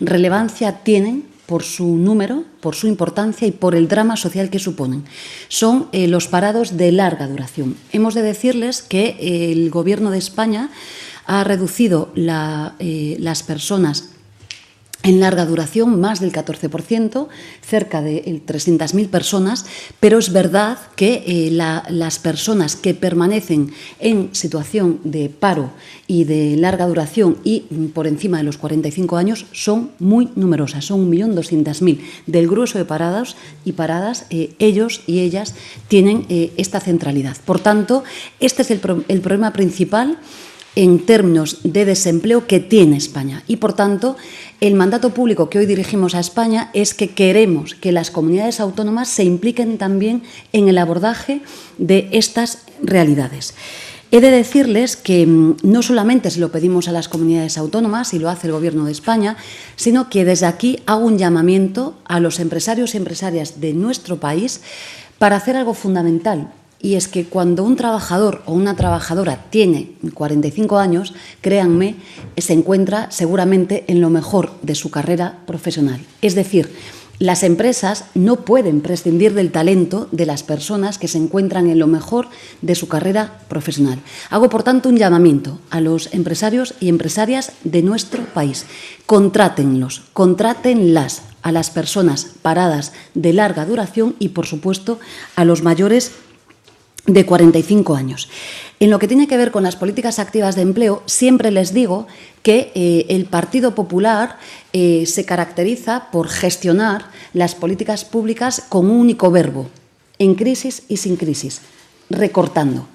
relevancia 0.00 0.84
tienen 0.84 1.37
por 1.48 1.62
su 1.62 1.96
número, 1.96 2.44
por 2.60 2.74
su 2.74 2.88
importancia 2.88 3.48
y 3.48 3.52
por 3.52 3.74
el 3.74 3.88
drama 3.88 4.18
social 4.18 4.50
que 4.50 4.58
suponen. 4.58 5.04
Son 5.48 5.88
eh, 5.92 6.06
los 6.06 6.28
parados 6.28 6.76
de 6.76 6.92
larga 6.92 7.26
duración. 7.26 7.74
Hemos 7.90 8.12
de 8.12 8.20
decirles 8.20 8.82
que 8.82 9.16
eh, 9.18 9.50
el 9.52 9.70
Gobierno 9.70 10.10
de 10.10 10.18
España 10.18 10.68
ha 11.24 11.44
reducido 11.44 12.12
eh, 12.14 13.16
las 13.18 13.42
personas 13.42 14.10
en 15.04 15.20
larga 15.20 15.46
duración, 15.46 16.00
más 16.00 16.20
del 16.20 16.32
14%, 16.32 17.28
cerca 17.62 18.02
de 18.02 18.24
300.000 18.46 19.04
eh, 19.04 19.08
personas, 19.08 19.64
pero 20.00 20.18
es 20.18 20.32
verdad 20.32 20.78
que 20.96 21.22
eh, 21.26 21.50
las 21.50 22.18
personas 22.18 22.74
que 22.74 22.94
permanecen 22.94 23.72
en 24.00 24.30
situación 24.32 25.00
de 25.04 25.28
paro 25.28 25.70
y 26.08 26.24
de 26.24 26.56
larga 26.56 26.86
duración 26.86 27.38
y 27.44 27.64
mm, 27.70 27.86
por 27.88 28.08
encima 28.08 28.38
de 28.38 28.44
los 28.44 28.58
45 28.58 29.16
años 29.16 29.46
son 29.52 29.92
muy 30.00 30.30
numerosas, 30.34 30.84
son 30.84 31.10
1.200.000. 31.10 32.00
Del 32.26 32.48
grueso 32.48 32.78
de 32.78 32.84
paradas 32.84 33.36
y 33.64 33.72
paradas, 33.72 34.26
eh, 34.30 34.54
ellos 34.58 35.02
y 35.06 35.20
ellas 35.20 35.54
tienen 35.86 36.26
esta 36.28 36.80
centralidad. 36.80 37.36
Por 37.44 37.60
tanto, 37.60 38.02
este 38.40 38.62
es 38.62 38.70
el, 38.70 38.80
el 39.08 39.20
problema 39.20 39.52
principal 39.52 40.18
en 40.78 41.00
términos 41.00 41.58
de 41.64 41.84
desempleo 41.84 42.46
que 42.46 42.60
tiene 42.60 42.96
España. 42.96 43.42
Y, 43.48 43.56
por 43.56 43.72
tanto, 43.72 44.16
el 44.60 44.74
mandato 44.74 45.10
público 45.10 45.48
que 45.48 45.58
hoy 45.58 45.66
dirigimos 45.66 46.14
a 46.14 46.20
España 46.20 46.70
es 46.72 46.94
que 46.94 47.10
queremos 47.10 47.74
que 47.74 47.92
las 47.92 48.10
comunidades 48.10 48.58
autónomas 48.58 49.08
se 49.08 49.24
impliquen 49.24 49.78
también 49.78 50.22
en 50.52 50.68
el 50.68 50.78
abordaje 50.78 51.42
de 51.78 52.08
estas 52.12 52.62
realidades. 52.82 53.54
He 54.10 54.20
de 54.20 54.30
decirles 54.30 54.96
que 54.96 55.26
mm, 55.26 55.58
no 55.62 55.82
solamente 55.82 56.30
se 56.30 56.40
lo 56.40 56.50
pedimos 56.50 56.88
a 56.88 56.92
las 56.92 57.08
comunidades 57.08 57.58
autónomas 57.58 58.14
y 58.14 58.18
lo 58.18 58.30
hace 58.30 58.46
el 58.46 58.54
Gobierno 58.54 58.86
de 58.86 58.92
España, 58.92 59.36
sino 59.76 60.08
que 60.08 60.24
desde 60.24 60.46
aquí 60.46 60.80
hago 60.86 61.04
un 61.04 61.18
llamamiento 61.18 61.94
a 62.04 62.18
los 62.18 62.40
empresarios 62.40 62.94
y 62.94 62.96
empresarias 62.96 63.60
de 63.60 63.74
nuestro 63.74 64.18
país 64.18 64.62
para 65.18 65.36
hacer 65.36 65.56
algo 65.56 65.74
fundamental 65.74 66.52
y 66.80 66.94
es 66.94 67.08
que 67.08 67.24
cuando 67.24 67.64
un 67.64 67.76
trabajador 67.76 68.42
o 68.46 68.52
una 68.52 68.76
trabajadora 68.76 69.44
tiene 69.50 69.92
45 70.14 70.78
años, 70.78 71.14
créanme, 71.40 71.96
se 72.36 72.52
encuentra 72.52 73.10
seguramente 73.10 73.84
en 73.88 74.00
lo 74.00 74.10
mejor 74.10 74.52
de 74.62 74.74
su 74.74 74.90
carrera 74.90 75.40
profesional. 75.46 76.00
Es 76.22 76.34
decir, 76.34 76.70
las 77.18 77.42
empresas 77.42 78.04
no 78.14 78.44
pueden 78.44 78.80
prescindir 78.80 79.34
del 79.34 79.50
talento 79.50 80.06
de 80.12 80.24
las 80.24 80.44
personas 80.44 80.98
que 80.98 81.08
se 81.08 81.18
encuentran 81.18 81.68
en 81.68 81.80
lo 81.80 81.88
mejor 81.88 82.28
de 82.62 82.76
su 82.76 82.86
carrera 82.86 83.40
profesional. 83.48 83.98
Hago, 84.30 84.48
por 84.48 84.62
tanto, 84.62 84.88
un 84.88 84.98
llamamiento 84.98 85.58
a 85.70 85.80
los 85.80 86.14
empresarios 86.14 86.74
y 86.78 86.88
empresarias 86.88 87.52
de 87.64 87.82
nuestro 87.82 88.22
país. 88.22 88.66
Contrátenlos, 89.06 90.02
contrátenlas 90.12 91.22
a 91.42 91.50
las 91.50 91.70
personas 91.70 92.26
paradas 92.40 92.92
de 93.14 93.32
larga 93.32 93.66
duración 93.66 94.14
y, 94.20 94.28
por 94.28 94.46
supuesto, 94.46 95.00
a 95.34 95.44
los 95.44 95.64
mayores 95.64 96.12
de 97.08 97.26
45 97.26 97.96
años. 97.96 98.28
En 98.80 98.90
lo 98.90 99.00
que 99.00 99.08
tiene 99.08 99.26
que 99.26 99.36
ver 99.36 99.50
con 99.50 99.64
las 99.64 99.74
políticas 99.74 100.20
activas 100.20 100.54
de 100.54 100.62
empleo, 100.62 101.02
siempre 101.06 101.50
les 101.50 101.74
digo 101.74 102.06
que 102.42 102.70
eh, 102.74 103.06
el 103.08 103.24
Partido 103.24 103.74
Popular 103.74 104.38
eh, 104.72 105.04
se 105.06 105.24
caracteriza 105.24 106.10
por 106.12 106.28
gestionar 106.28 107.06
las 107.32 107.54
políticas 107.56 108.04
públicas 108.04 108.62
con 108.68 108.86
un 108.86 109.00
único 109.00 109.30
verbo, 109.30 109.68
en 110.18 110.34
crisis 110.34 110.84
y 110.88 110.98
sin 110.98 111.16
crisis, 111.16 111.62
recortando. 112.10 112.86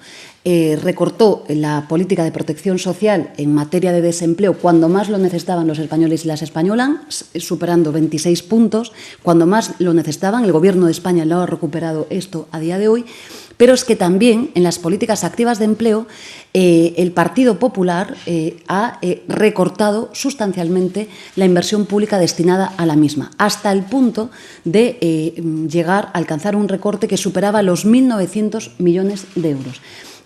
Eh, 0.46 0.78
recortó 0.82 1.44
la 1.48 1.86
política 1.88 2.22
de 2.22 2.30
protección 2.30 2.78
social 2.78 3.32
en 3.38 3.54
materia 3.54 3.92
de 3.92 4.02
desempleo 4.02 4.58
cuando 4.58 4.90
más 4.90 5.08
lo 5.08 5.16
necesitaban 5.16 5.66
los 5.66 5.78
españoles 5.78 6.26
y 6.26 6.28
las 6.28 6.42
españolas, 6.42 7.24
superando 7.38 7.92
26 7.92 8.42
puntos. 8.42 8.92
Cuando 9.22 9.46
más 9.46 9.72
lo 9.78 9.94
necesitaban, 9.94 10.44
el 10.44 10.52
Gobierno 10.52 10.84
de 10.84 10.92
España 10.92 11.24
lo 11.24 11.40
ha 11.40 11.46
recuperado 11.46 12.06
esto 12.10 12.46
a 12.52 12.60
día 12.60 12.78
de 12.78 12.88
hoy. 12.88 13.06
Pero 13.56 13.74
es 13.74 13.84
que 13.84 13.96
también 13.96 14.50
en 14.54 14.62
las 14.62 14.78
políticas 14.78 15.24
activas 15.24 15.58
de 15.58 15.66
empleo 15.66 16.06
eh, 16.52 16.94
el 16.96 17.12
Partido 17.12 17.58
Popular 17.58 18.16
eh, 18.26 18.56
ha 18.68 18.98
eh, 19.02 19.22
recortado 19.28 20.10
sustancialmente 20.12 21.08
la 21.36 21.44
inversión 21.44 21.86
pública 21.86 22.18
destinada 22.18 22.72
a 22.76 22.86
la 22.86 22.96
misma, 22.96 23.30
hasta 23.38 23.72
el 23.72 23.82
punto 23.84 24.30
de 24.64 25.34
llegar 25.68 26.06
a 26.06 26.18
alcanzar 26.18 26.56
un 26.56 26.68
recorte 26.68 27.08
que 27.08 27.16
superaba 27.16 27.62
los 27.62 27.86
1.900 27.86 28.70
millones 28.78 29.26
de 29.34 29.50
euros. 29.50 29.80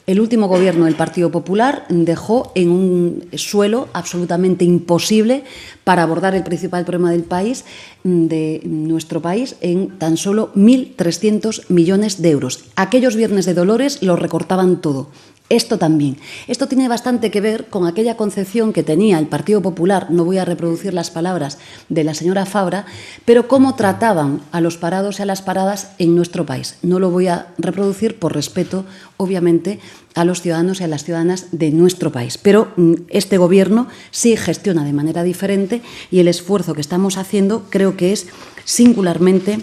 El 0.08 0.22
último 0.22 0.48
gobierno 0.48 0.86
del 0.86 0.94
Partido 0.94 1.30
Popular 1.30 1.84
dejó 1.90 2.50
en 2.54 2.70
un 2.70 3.28
suelo 3.36 3.88
absolutamente 3.92 4.64
imposible 4.64 5.44
para 5.84 6.02
abordar 6.02 6.34
el 6.34 6.44
principal 6.44 6.86
problema 6.86 7.10
del 7.10 7.24
país, 7.24 7.66
de 8.04 8.62
nuestro 8.64 9.20
país, 9.20 9.56
en 9.60 9.98
tan 9.98 10.16
solo 10.16 10.50
1.300 10.54 11.64
millones 11.68 12.22
de 12.22 12.30
euros. 12.30 12.64
Aquellos 12.74 13.16
viernes 13.16 13.44
de 13.44 13.52
Dolores 13.52 14.02
lo 14.02 14.16
recortaban 14.16 14.80
todo. 14.80 15.10
Esto 15.50 15.78
también. 15.78 16.18
Esto 16.46 16.68
tiene 16.68 16.88
bastante 16.88 17.30
que 17.30 17.40
ver 17.40 17.66
con 17.68 17.86
aquella 17.86 18.18
concepción 18.18 18.74
que 18.74 18.82
tenía 18.82 19.18
el 19.18 19.28
Partido 19.28 19.62
Popular, 19.62 20.08
no 20.10 20.24
voy 20.24 20.36
a 20.36 20.44
reproducir 20.44 20.92
las 20.92 21.10
palabras 21.10 21.56
de 21.88 22.04
la 22.04 22.12
señora 22.12 22.44
Fabra, 22.44 22.84
pero 23.24 23.48
cómo 23.48 23.74
trataban 23.74 24.42
a 24.52 24.60
los 24.60 24.76
parados 24.76 25.18
y 25.18 25.22
a 25.22 25.26
las 25.26 25.40
paradas 25.40 25.92
en 25.98 26.14
nuestro 26.14 26.44
país. 26.44 26.76
No 26.82 26.98
lo 26.98 27.10
voy 27.10 27.28
a 27.28 27.46
reproducir 27.56 28.18
por 28.18 28.34
respeto, 28.34 28.84
obviamente, 29.16 29.80
a 30.14 30.26
los 30.26 30.42
ciudadanos 30.42 30.80
y 30.80 30.84
a 30.84 30.88
las 30.88 31.04
ciudadanas 31.04 31.46
de 31.52 31.70
nuestro 31.70 32.12
país. 32.12 32.36
Pero 32.36 32.72
mm, 32.76 32.94
este 33.08 33.38
Gobierno 33.38 33.88
sí 34.10 34.36
gestiona 34.36 34.84
de 34.84 34.92
manera 34.92 35.22
diferente 35.22 35.80
y 36.10 36.18
el 36.18 36.28
esfuerzo 36.28 36.74
que 36.74 36.82
estamos 36.82 37.16
haciendo 37.16 37.64
creo 37.70 37.96
que 37.96 38.12
es 38.12 38.26
singularmente 38.64 39.60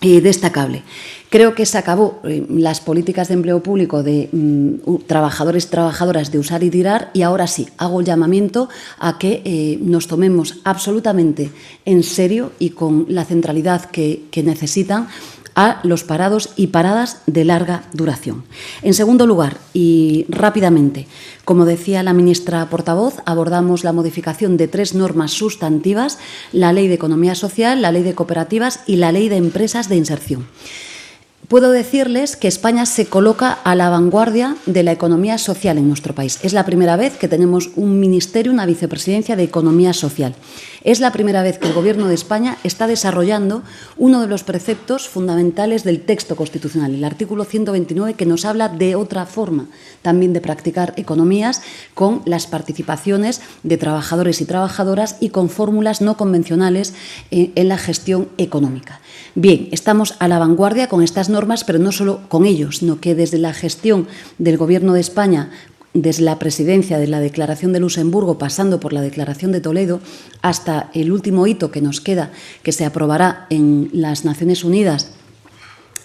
eh, 0.00 0.20
destacable. 0.20 0.82
Creo 1.30 1.54
que 1.54 1.66
se 1.66 1.76
acabó 1.76 2.20
eh, 2.24 2.46
las 2.48 2.80
políticas 2.80 3.28
de 3.28 3.34
empleo 3.34 3.62
público 3.62 4.02
de 4.02 4.30
mm, 4.32 5.04
trabajadores 5.06 5.66
y 5.66 5.68
trabajadoras 5.68 6.32
de 6.32 6.38
usar 6.38 6.62
y 6.62 6.70
tirar 6.70 7.10
y 7.12 7.22
ahora 7.22 7.46
sí, 7.46 7.68
hago 7.76 8.00
el 8.00 8.06
llamamiento 8.06 8.70
a 8.98 9.18
que 9.18 9.42
eh, 9.44 9.78
nos 9.82 10.06
tomemos 10.06 10.60
absolutamente 10.64 11.50
en 11.84 12.02
serio 12.02 12.52
y 12.58 12.70
con 12.70 13.06
la 13.10 13.26
centralidad 13.26 13.84
que, 13.86 14.24
que 14.30 14.42
necesitan 14.42 15.08
a 15.54 15.80
los 15.82 16.04
parados 16.04 16.50
y 16.56 16.68
paradas 16.68 17.20
de 17.26 17.44
larga 17.44 17.82
duración. 17.92 18.44
En 18.82 18.94
segundo 18.94 19.26
lugar, 19.26 19.58
y 19.74 20.24
rápidamente, 20.28 21.08
como 21.44 21.64
decía 21.64 22.04
la 22.04 22.12
ministra 22.12 22.70
portavoz, 22.70 23.16
abordamos 23.26 23.82
la 23.82 23.92
modificación 23.92 24.56
de 24.56 24.68
tres 24.68 24.94
normas 24.94 25.32
sustantivas, 25.32 26.18
la 26.52 26.72
Ley 26.72 26.86
de 26.86 26.94
Economía 26.94 27.34
Social, 27.34 27.82
la 27.82 27.90
Ley 27.90 28.04
de 28.04 28.14
Cooperativas 28.14 28.80
y 28.86 28.96
la 28.96 29.10
Ley 29.10 29.28
de 29.28 29.36
Empresas 29.36 29.88
de 29.88 29.96
Inserción. 29.96 30.46
Puedo 31.48 31.70
decirles 31.70 32.36
que 32.36 32.46
España 32.46 32.84
se 32.84 33.06
coloca 33.06 33.52
a 33.52 33.74
la 33.74 33.88
vanguardia 33.88 34.58
de 34.66 34.82
la 34.82 34.92
economía 34.92 35.38
social 35.38 35.78
en 35.78 35.88
nuestro 35.88 36.14
país. 36.14 36.38
Es 36.42 36.52
la 36.52 36.66
primera 36.66 36.96
vez 36.96 37.16
que 37.16 37.26
tenemos 37.26 37.70
un 37.74 37.98
ministerio, 37.98 38.52
una 38.52 38.66
vicepresidencia 38.66 39.34
de 39.34 39.44
economía 39.44 39.94
social. 39.94 40.34
Es 40.84 41.00
la 41.00 41.12
primera 41.12 41.42
vez 41.42 41.58
que 41.58 41.66
el 41.66 41.74
Gobierno 41.74 42.06
de 42.06 42.14
España 42.14 42.56
está 42.62 42.86
desarrollando 42.86 43.62
uno 43.96 44.20
de 44.20 44.28
los 44.28 44.44
preceptos 44.44 45.08
fundamentales 45.08 45.82
del 45.82 46.00
texto 46.02 46.36
constitucional, 46.36 46.94
el 46.94 47.04
artículo 47.04 47.44
129, 47.44 48.14
que 48.14 48.26
nos 48.26 48.44
habla 48.44 48.68
de 48.68 48.94
otra 48.94 49.26
forma 49.26 49.66
también 50.02 50.32
de 50.32 50.40
practicar 50.40 50.94
economías 50.96 51.62
con 51.94 52.22
las 52.26 52.46
participaciones 52.46 53.40
de 53.64 53.76
trabajadores 53.76 54.40
y 54.40 54.44
trabajadoras 54.44 55.16
y 55.20 55.30
con 55.30 55.50
fórmulas 55.50 56.00
no 56.00 56.16
convencionales 56.16 56.94
eh, 57.30 57.50
en 57.56 57.68
la 57.68 57.78
gestión 57.78 58.28
económica. 58.38 59.00
Bien, 59.34 59.68
estamos 59.72 60.14
a 60.20 60.28
la 60.28 60.38
vanguardia 60.38 60.88
con 60.88 61.02
estas 61.02 61.28
normas, 61.28 61.64
pero 61.64 61.78
no 61.78 61.92
solo 61.92 62.20
con 62.28 62.46
ellos, 62.46 62.78
sino 62.78 63.00
que 63.00 63.14
desde 63.14 63.38
la 63.38 63.52
gestión 63.52 64.06
del 64.38 64.56
Gobierno 64.56 64.92
de 64.92 65.00
España 65.00 65.50
desde 65.94 66.22
la 66.22 66.38
presidencia 66.38 66.98
de 66.98 67.06
la 67.06 67.20
Declaración 67.20 67.72
de 67.72 67.80
Luxemburgo, 67.80 68.38
pasando 68.38 68.80
por 68.80 68.92
la 68.92 69.00
Declaración 69.00 69.52
de 69.52 69.60
Toledo, 69.60 70.00
hasta 70.42 70.90
el 70.94 71.12
último 71.12 71.46
hito 71.46 71.70
que 71.70 71.80
nos 71.80 72.00
queda, 72.00 72.30
que 72.62 72.72
se 72.72 72.84
aprobará 72.84 73.46
en 73.50 73.90
las 73.92 74.24
Naciones 74.24 74.64
Unidas 74.64 75.12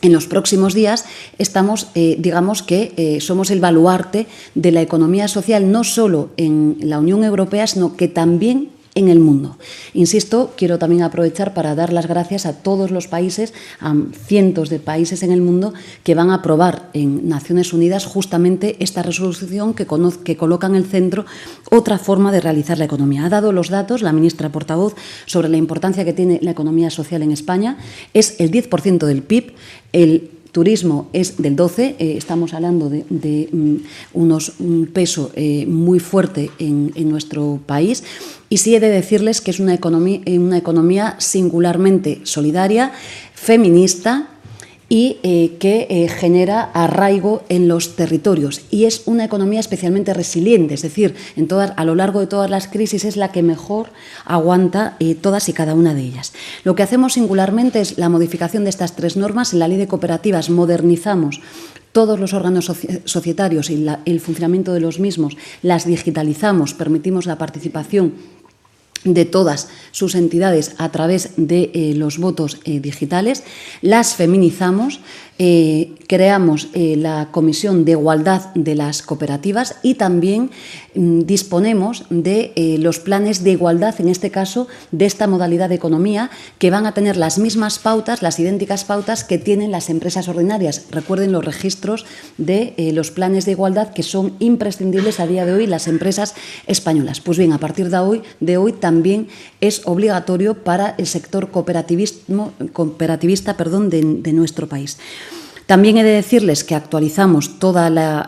en 0.03 0.11
los 0.11 0.27
próximos 0.27 0.73
días, 0.73 1.05
estamos, 1.37 1.87
eh, 1.95 2.17
digamos 2.19 2.61
que 2.61 2.91
eh, 2.97 3.21
somos 3.21 3.49
el 3.51 3.61
baluarte 3.61 4.27
de 4.53 4.71
la 4.73 4.81
economía 4.81 5.29
social, 5.29 5.71
no 5.71 5.85
solo 5.85 6.29
en 6.35 6.77
la 6.81 6.99
Unión 6.99 7.23
Europea, 7.23 7.65
sino 7.67 7.95
que 7.95 8.09
también 8.09 8.69
en 8.95 9.09
el 9.09 9.19
mundo. 9.19 9.57
Insisto, 9.93 10.53
quiero 10.55 10.77
también 10.77 11.01
aprovechar 11.01 11.53
para 11.53 11.75
dar 11.75 11.91
las 11.91 12.07
gracias 12.07 12.45
a 12.45 12.53
todos 12.53 12.91
los 12.91 13.07
países, 13.07 13.53
a 13.79 13.95
cientos 14.27 14.69
de 14.69 14.79
países 14.79 15.23
en 15.23 15.31
el 15.31 15.41
mundo 15.41 15.73
que 16.03 16.15
van 16.15 16.29
a 16.29 16.35
aprobar 16.35 16.89
en 16.93 17.27
Naciones 17.27 17.73
Unidas 17.73 18.05
justamente 18.05 18.75
esta 18.79 19.01
resolución 19.01 19.73
que, 19.73 19.87
que 20.23 20.37
coloca 20.37 20.67
en 20.67 20.75
el 20.75 20.85
centro 20.85 21.25
otra 21.71 21.97
forma 21.97 22.31
de 22.31 22.41
realizar 22.41 22.77
la 22.77 22.85
economía. 22.85 23.25
Ha 23.25 23.29
dado 23.29 23.51
los 23.51 23.69
datos 23.69 24.01
la 24.01 24.13
ministra 24.13 24.49
portavoz 24.49 24.95
sobre 25.25 25.49
la 25.49 25.57
importancia 25.57 26.05
que 26.05 26.13
tiene 26.13 26.39
la 26.41 26.51
economía 26.51 26.89
social 26.89 27.23
en 27.23 27.31
España. 27.31 27.77
Es 28.13 28.39
el 28.39 28.51
10% 28.51 29.05
del 29.05 29.23
PIB, 29.23 29.53
el 29.91 30.32
turismo 30.53 31.09
es 31.13 31.41
del 31.41 31.55
12, 31.55 31.95
eh, 31.97 32.13
estamos 32.15 32.53
hablando 32.53 32.87
de, 32.89 33.49
mm, 33.51 33.75
unos, 34.13 34.53
un 34.59 34.85
peso 34.85 35.31
eh, 35.35 35.65
muy 35.65 35.99
fuerte 35.99 36.51
en, 36.59 36.93
nuestro 37.09 37.59
país. 37.65 38.03
Y 38.49 38.57
sí 38.57 38.75
he 38.75 38.79
de 38.79 38.89
decirles 38.89 39.41
que 39.41 39.51
es 39.51 39.59
una 39.59 39.73
economía, 39.73 40.21
una 40.27 40.57
economía 40.57 41.15
singularmente 41.17 42.21
solidaria, 42.23 42.91
feminista, 43.33 44.29
y 44.93 45.17
eh, 45.23 45.57
que 45.57 45.87
eh, 45.89 46.07
genera 46.07 46.69
arraigo 46.71 47.41
en 47.49 47.67
los 47.67 47.95
territorios. 47.95 48.61
Y 48.69 48.85
es 48.85 49.01
una 49.07 49.25
economía 49.25 49.59
especialmente 49.59 50.13
resiliente, 50.13 50.75
es 50.75 50.83
decir, 50.83 51.15
en 51.35 51.47
todas, 51.47 51.73
a 51.77 51.83
lo 51.83 51.95
largo 51.95 52.19
de 52.19 52.27
todas 52.27 52.47
las 52.47 52.67
crisis 52.67 53.03
es 53.03 53.17
la 53.17 53.31
que 53.31 53.41
mejor 53.41 53.87
aguanta 54.23 54.95
eh, 54.99 55.15
todas 55.15 55.49
y 55.49 55.53
cada 55.53 55.73
una 55.73 55.95
de 55.95 56.01
ellas. 56.01 56.33
Lo 56.63 56.75
que 56.75 56.83
hacemos 56.83 57.13
singularmente 57.13 57.81
es 57.81 57.97
la 57.97 58.07
modificación 58.07 58.65
de 58.65 58.69
estas 58.69 58.95
tres 58.95 59.17
normas. 59.17 59.51
En 59.51 59.57
la 59.57 59.67
ley 59.67 59.77
de 59.77 59.87
cooperativas 59.87 60.51
modernizamos 60.51 61.41
todos 61.91 62.19
los 62.19 62.33
órganos 62.33 62.71
societarios 63.05 63.71
y 63.71 63.87
el 64.05 64.19
funcionamiento 64.19 64.73
de 64.73 64.79
los 64.79 64.99
mismos, 64.99 65.37
las 65.63 65.87
digitalizamos, 65.87 66.75
permitimos 66.75 67.25
la 67.25 67.39
participación 67.39 68.13
de 69.03 69.25
todas 69.25 69.69
sus 69.91 70.15
entidades 70.15 70.75
a 70.77 70.89
través 70.91 71.31
de 71.37 71.71
eh, 71.73 71.93
los 71.95 72.17
votos 72.17 72.59
eh, 72.65 72.79
digitales, 72.79 73.43
las 73.81 74.15
feminizamos 74.15 74.99
eh, 75.39 75.95
creamos 76.07 76.67
eh, 76.73 76.95
la 76.95 77.29
Comisión 77.31 77.85
de 77.85 77.93
Igualdad 77.93 78.53
de 78.53 78.75
las 78.75 79.01
Cooperativas 79.01 79.77
y 79.81 79.95
también 79.95 80.51
mm, 80.93 81.21
disponemos 81.21 82.05
de 82.11 82.53
eh, 82.55 82.77
los 82.77 82.99
planes 82.99 83.43
de 83.43 83.51
igualdad, 83.51 83.99
en 83.99 84.09
este 84.09 84.29
caso, 84.29 84.67
de 84.91 85.05
esta 85.05 85.25
modalidad 85.25 85.69
de 85.69 85.75
economía, 85.75 86.29
que 86.59 86.69
van 86.69 86.85
a 86.85 86.93
tener 86.93 87.17
las 87.17 87.39
mismas 87.39 87.79
pautas, 87.79 88.21
las 88.21 88.39
idénticas 88.39 88.83
pautas 88.83 89.23
que 89.23 89.39
tienen 89.39 89.71
las 89.71 89.89
empresas 89.89 90.27
ordinarias. 90.27 90.85
Recuerden 90.91 91.31
los 91.31 91.43
registros 91.43 92.05
de 92.37 92.75
los 92.93 93.09
planes 93.09 93.45
de 93.45 93.53
igualdad 93.53 93.91
que 93.91 94.03
son 94.03 94.33
imprescindibles 94.37 95.19
a 95.19 95.25
día 95.25 95.45
de 95.45 95.53
hoy 95.53 95.65
las 95.65 95.87
empresas 95.87 96.35
españolas. 96.67 97.21
Pues 97.21 97.39
bien, 97.39 97.53
a 97.53 97.59
partir 97.59 97.89
de 97.89 97.97
hoy, 97.97 98.21
de 98.39 98.57
hoy 98.57 98.73
también 98.73 99.29
es 99.61 99.81
obligatorio 99.85 100.63
para 100.63 100.93
el 100.97 101.07
sector 101.07 101.49
cooperativista 101.49 103.57
perdón, 103.57 103.89
de 103.89 104.33
nuestro 104.33 104.67
país. 104.67 104.97
También 105.65 105.97
he 105.97 106.03
de 106.03 106.11
decirles 106.11 106.63
que 106.63 106.75
actualizamos 106.75 107.59
todo 107.59 107.79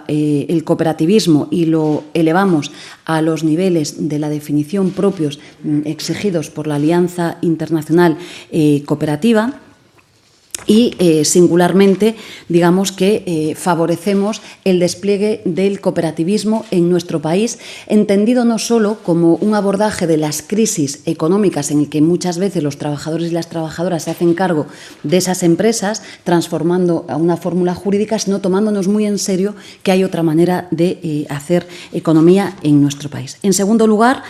eh, 0.07 0.45
el 0.47 0.63
cooperativismo 0.63 1.47
y 1.51 1.65
lo 1.65 2.03
elevamos 2.13 2.71
a 3.05 3.21
los 3.21 3.43
niveles 3.43 4.07
de 4.09 4.19
la 4.19 4.29
definición 4.29 4.91
propios 4.91 5.39
mm, 5.63 5.81
exigidos 5.85 6.49
por 6.49 6.67
la 6.67 6.75
Alianza 6.75 7.37
Internacional 7.41 8.17
eh, 8.51 8.83
Cooperativa 8.85 9.59
y 10.67 10.95
eh, 10.99 11.25
singularmente, 11.25 12.15
digamos 12.49 12.91
que 12.91 13.23
eh, 13.25 13.55
favorecemos 13.55 14.41
el 14.63 14.79
despliegue 14.79 15.41
del 15.45 15.81
cooperativismo 15.81 16.65
en 16.71 16.89
nuestro 16.89 17.21
país, 17.21 17.59
entendido 17.87 18.45
no 18.45 18.59
solo 18.59 18.97
como 19.03 19.35
un 19.35 19.55
abordaje 19.55 20.07
de 20.07 20.17
las 20.17 20.41
crisis 20.41 21.01
económicas 21.05 21.71
en 21.71 21.79
el 21.79 21.89
que 21.89 22.01
muchas 22.01 22.37
veces 22.37 22.63
los 22.63 22.77
trabajadores 22.77 23.31
y 23.31 23.33
las 23.33 23.49
trabajadoras 23.49 24.03
se 24.03 24.11
hacen 24.11 24.33
cargo 24.33 24.67
de 25.03 25.17
esas 25.17 25.43
empresas, 25.43 26.01
transformando 26.23 27.05
a 27.07 27.17
una 27.17 27.37
fórmula 27.37 27.75
jurídica, 27.75 28.19
sino 28.19 28.41
tomándonos 28.41 28.87
muy 28.87 29.05
en 29.05 29.17
serio 29.17 29.55
que 29.83 29.91
hay 29.91 30.03
otra 30.03 30.23
manera 30.23 30.67
de 30.71 30.99
eh, 31.03 31.25
hacer 31.29 31.67
economía 31.93 32.55
en 32.63 32.81
nuestro 32.81 33.09
país. 33.09 33.37
En 33.43 33.53
segundo 33.53 33.87
lugar, 33.87 34.23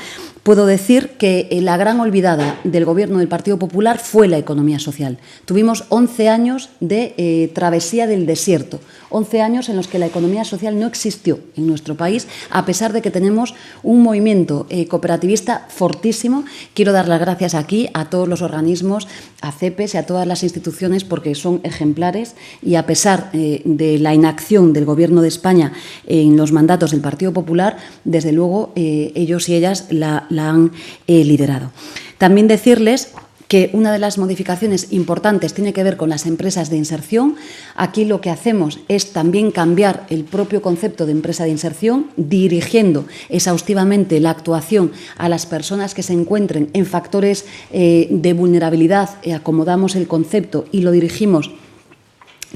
Puedo 0.45 0.67
decir 0.67 1.13
que 1.17 1.47
eh, 1.49 1.59
la 1.59 1.75
gran 1.75 1.99
olvidada 1.99 2.59
del 2.63 2.85
Gobierno 2.85 3.17
del 3.17 3.27
Partido 3.27 3.57
Popular 3.57 3.97
fue 3.97 4.27
la 4.27 4.37
economía 4.37 4.77
social. 4.77 5.17
Tuvimos 5.45 5.85
11 5.89 6.29
años 6.29 6.69
de 6.79 7.15
eh, 7.17 7.49
travesía 7.55 8.05
del 8.05 8.27
desierto, 8.27 8.79
11 9.09 9.41
años 9.41 9.69
en 9.69 9.75
los 9.75 9.87
que 9.87 9.97
la 9.97 10.05
economía 10.05 10.45
social 10.45 10.79
no 10.79 10.85
existió 10.85 11.39
en 11.57 11.65
nuestro 11.65 11.95
país, 11.95 12.27
a 12.51 12.63
pesar 12.63 12.93
de 12.93 13.01
que 13.01 13.09
tenemos 13.09 13.55
un 13.81 14.03
movimiento 14.03 14.67
eh, 14.69 14.85
cooperativista 14.87 15.65
fortísimo. 15.67 16.45
Quiero 16.75 16.91
dar 16.91 17.07
las 17.07 17.19
gracias 17.19 17.55
aquí 17.55 17.89
a 17.95 18.11
todos 18.11 18.27
los 18.27 18.43
organismos, 18.43 19.07
a 19.41 19.51
CEPES 19.51 19.95
y 19.95 19.97
a 19.97 20.05
todas 20.05 20.27
las 20.27 20.43
instituciones 20.43 21.05
porque 21.05 21.33
son 21.33 21.59
ejemplares 21.63 22.35
y 22.61 22.75
a 22.75 22.85
pesar 22.85 23.31
de 23.31 23.97
la 23.99 24.13
inacción 24.13 24.73
del 24.73 24.85
Gobierno 24.85 25.23
de 25.23 25.27
España 25.27 25.73
en 26.05 26.37
los 26.37 26.51
mandatos 26.51 26.91
del 26.91 27.01
Partido 27.01 27.33
Popular, 27.33 27.77
desde 28.03 28.31
luego 28.31 28.73
ellos 28.75 29.49
y 29.49 29.55
ellas 29.55 29.87
la 29.89 30.27
la 30.35 30.49
han 30.49 30.71
eh, 31.07 31.23
liderado. 31.23 31.71
También 32.17 32.47
decirles 32.47 33.13
que 33.47 33.69
una 33.73 33.91
de 33.91 33.99
las 33.99 34.17
modificaciones 34.17 34.91
importantes 34.91 35.53
tiene 35.53 35.73
que 35.73 35.83
ver 35.83 35.97
con 35.97 36.09
las 36.09 36.25
empresas 36.25 36.69
de 36.69 36.77
inserción. 36.77 37.35
Aquí 37.75 38.05
lo 38.05 38.19
que 38.21 38.29
hacemos 38.29 38.79
es 38.87 39.13
también 39.13 39.51
cambiar 39.51 40.07
el 40.09 40.23
propio 40.23 40.61
concepto 40.61 41.05
de 41.05 41.11
empresa 41.11 41.43
de 41.43 41.51
inserción, 41.51 42.07
dirigiendo 42.17 43.05
exhaustivamente 43.29 44.19
la 44.19 44.31
actuación 44.31 44.91
a 45.17 45.29
las 45.29 45.45
personas 45.45 45.93
que 45.93 46.03
se 46.03 46.13
encuentren 46.13 46.69
en 46.73 46.85
factores 46.85 47.45
eh, 47.71 48.07
de 48.09 48.33
vulnerabilidad. 48.33 49.09
acomodamos 49.33 49.95
el 49.95 50.07
concepto 50.07 50.65
y 50.71 50.81
lo 50.81 50.91
dirigimos 50.91 51.51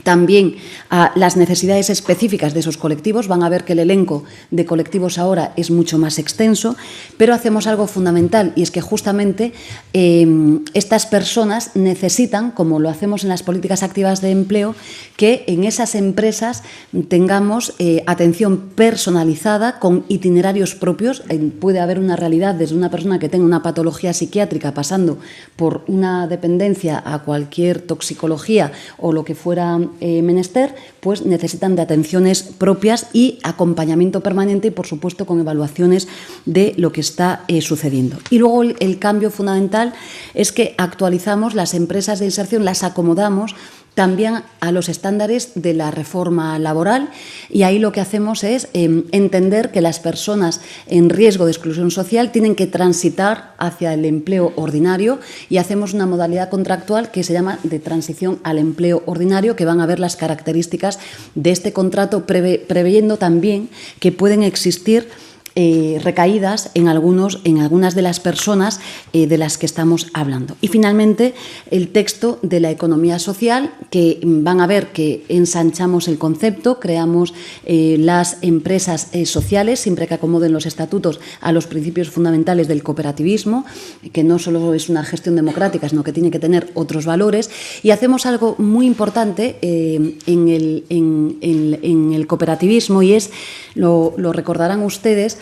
también 0.04 0.56
a 0.89 1.12
las 1.15 1.38
necesidades 1.38 1.89
específicas 1.89 2.54
de 2.54 2.62
esos 2.62 2.78
colectivos. 2.78 3.28
Van 3.28 3.43
a 3.43 3.49
ver 3.49 3.65
que 3.65 3.73
el 3.73 3.80
elenco 3.80 4.23
de 4.52 4.65
colectivos 4.65 5.17
ahora 5.17 5.54
es 5.56 5.71
mucho 5.71 5.97
más 5.97 6.19
extenso, 6.19 6.75
pero 7.17 7.34
hacemos 7.34 7.67
algo 7.67 7.88
fundamental 7.88 8.54
y 8.56 8.63
es 8.63 8.71
que 8.71 8.82
justamente 8.82 9.54
em, 9.93 10.63
estas 10.73 11.06
personas 11.06 11.75
necesitan, 11.75 12.52
como 12.52 12.80
lo 12.80 12.89
hacemos 12.89 13.23
en 13.23 13.30
las 13.30 13.43
políticas 13.43 13.84
activas 13.84 14.21
de 14.21 14.32
empleo, 14.32 14.75
que 15.17 15.43
en 15.47 15.63
esas 15.63 15.95
empresas 15.95 16.63
tengamos 17.08 17.73
eh, 17.80 18.04
atención 18.08 18.69
personalizada 18.75 19.80
con 19.80 20.06
itinerarios 20.08 20.75
propios. 20.75 21.23
puede 21.60 21.80
haber 21.80 21.99
una 21.99 22.15
realidad 22.15 22.56
desde 22.56 22.75
una 22.75 22.89
persona 22.89 23.19
que 23.19 23.30
tenga 23.30 23.45
una 23.45 23.63
patología 23.63 24.13
psiquiátrica 24.13 24.73
pasando 24.73 25.17
por 25.56 25.84
una 25.88 26.28
dependencia 26.28 27.02
a 27.06 27.19
cualquier 27.19 27.82
toxicología 27.82 28.71
o 28.97 29.12
lo 29.12 29.23
que 29.23 29.36
fuera 29.36 29.80
eh, 30.02 30.21
menester, 30.21 30.75
pues 30.99 31.25
necesitan 31.25 31.75
de 31.75 31.82
atenciones 31.82 32.43
propias 32.43 33.08
y 33.13 33.39
acompañamiento 33.43 34.21
permanente 34.21 34.69
y, 34.69 34.71
por 34.71 34.88
supuesto, 34.88 35.25
con 35.25 35.39
evaluaciones 35.39 36.08
de 36.45 36.73
lo 36.78 36.91
que 36.91 37.02
está 37.02 37.43
eh, 37.47 37.62
sucediendo. 37.62 38.17
Y 38.30 38.39
luego 38.39 38.63
el 38.63 38.99
cambio 38.99 39.32
fundamental 39.32 39.93
es 40.34 40.52
que 40.52 40.75
actualizamos 40.78 41.54
las 41.54 41.73
empresas 41.73 42.19
de 42.19 42.25
inserción, 42.25 42.65
las 42.65 42.84
acomodamos 42.84 43.56
también 43.93 44.43
a 44.60 44.71
los 44.71 44.89
estándares 44.89 45.52
de 45.56 45.73
la 45.73 45.91
reforma 45.91 46.58
laboral. 46.60 47.10
Y 47.49 47.63
ahí 47.63 47.80
lo 47.80 47.91
que 47.91 48.02
hacemos 48.02 48.43
es 48.43 48.69
em, 48.73 49.04
entender 49.12 49.71
que 49.71 49.82
las 49.82 49.99
personas 49.99 50.62
en 50.88 51.10
riesgo 51.10 51.45
de 51.45 51.52
exclusión 51.52 51.91
social 51.91 52.32
tienen 52.32 52.56
que 52.56 52.67
transitar 52.67 53.54
hacia 53.58 53.93
el 53.93 54.06
empleo 54.06 54.54
ordinario 54.56 55.19
y 55.49 55.58
hacemos 55.58 55.93
una 55.93 56.06
modalidad 56.06 56.49
contractual 56.49 57.12
que 57.12 57.23
se 57.23 57.34
llama 57.34 57.60
de 57.63 57.80
transición 57.80 58.39
al 58.43 58.58
empleo 58.58 59.04
ordinario 59.06 59.56
que 59.56 59.65
van 59.65 59.82
a 59.82 59.86
ver 59.86 59.99
las 59.99 60.15
características 60.15 60.99
de 61.36 61.52
este 61.52 61.73
contrato 61.73 62.25
preveyendo 62.25 63.17
también 63.17 63.69
que 63.99 64.12
pueden 64.12 64.43
existir 64.43 65.10
eh, 65.55 65.99
recaídas 66.03 66.69
en, 66.75 66.88
algunos, 66.88 67.41
en 67.43 67.59
algunas 67.59 67.95
de 67.95 68.03
las 68.03 68.19
personas 68.19 68.79
eh, 69.13 69.25
de 69.25 69.38
las 69.38 69.57
que 69.57 69.65
estamos 69.65 70.07
hablando. 70.13 70.55
Y 70.62 70.67
finalmente, 70.67 71.33
el 71.71 71.89
texto 71.89 72.38
de 72.43 72.59
la 72.59 72.69
economía 72.69 73.17
social, 73.17 73.73
que 73.89 74.19
van 74.23 74.62
a 74.62 74.67
ver 74.67 74.91
que 74.93 75.25
ensanchamos 75.27 76.07
el 76.07 76.19
concepto, 76.19 76.79
creamos 76.79 77.33
eh, 77.65 77.97
las 77.99 78.38
empresas 78.41 79.07
sociales, 79.25 79.79
siempre 79.79 80.07
que 80.07 80.13
acomoden 80.13 80.53
los 80.53 80.67
estatutos 80.67 81.19
a 81.41 81.51
los 81.51 81.65
principios 81.65 82.09
fundamentales 82.09 82.67
del 82.67 82.83
cooperativismo, 82.83 83.65
que 84.13 84.23
no 84.23 84.38
solo 84.38 84.75
es 84.75 84.88
una 84.88 85.03
gestión 85.03 85.35
democrática, 85.35 85.89
sino 85.89 86.03
que 86.03 86.13
tiene 86.13 86.31
que 86.31 86.39
tener 86.39 86.69
otros 86.75 87.05
valores. 87.05 87.49
Y 87.81 87.89
hacemos 87.89 88.27
algo 88.27 88.55
muy 88.59 88.85
importante 88.85 89.57
en 89.62 90.47
el, 90.47 90.85
en, 90.89 92.13
el, 92.13 92.27
cooperativismo 92.27 93.01
y 93.01 93.13
es, 93.13 93.31
lo 93.73 94.31
recordarán 94.31 94.83
ustedes, 94.83 95.39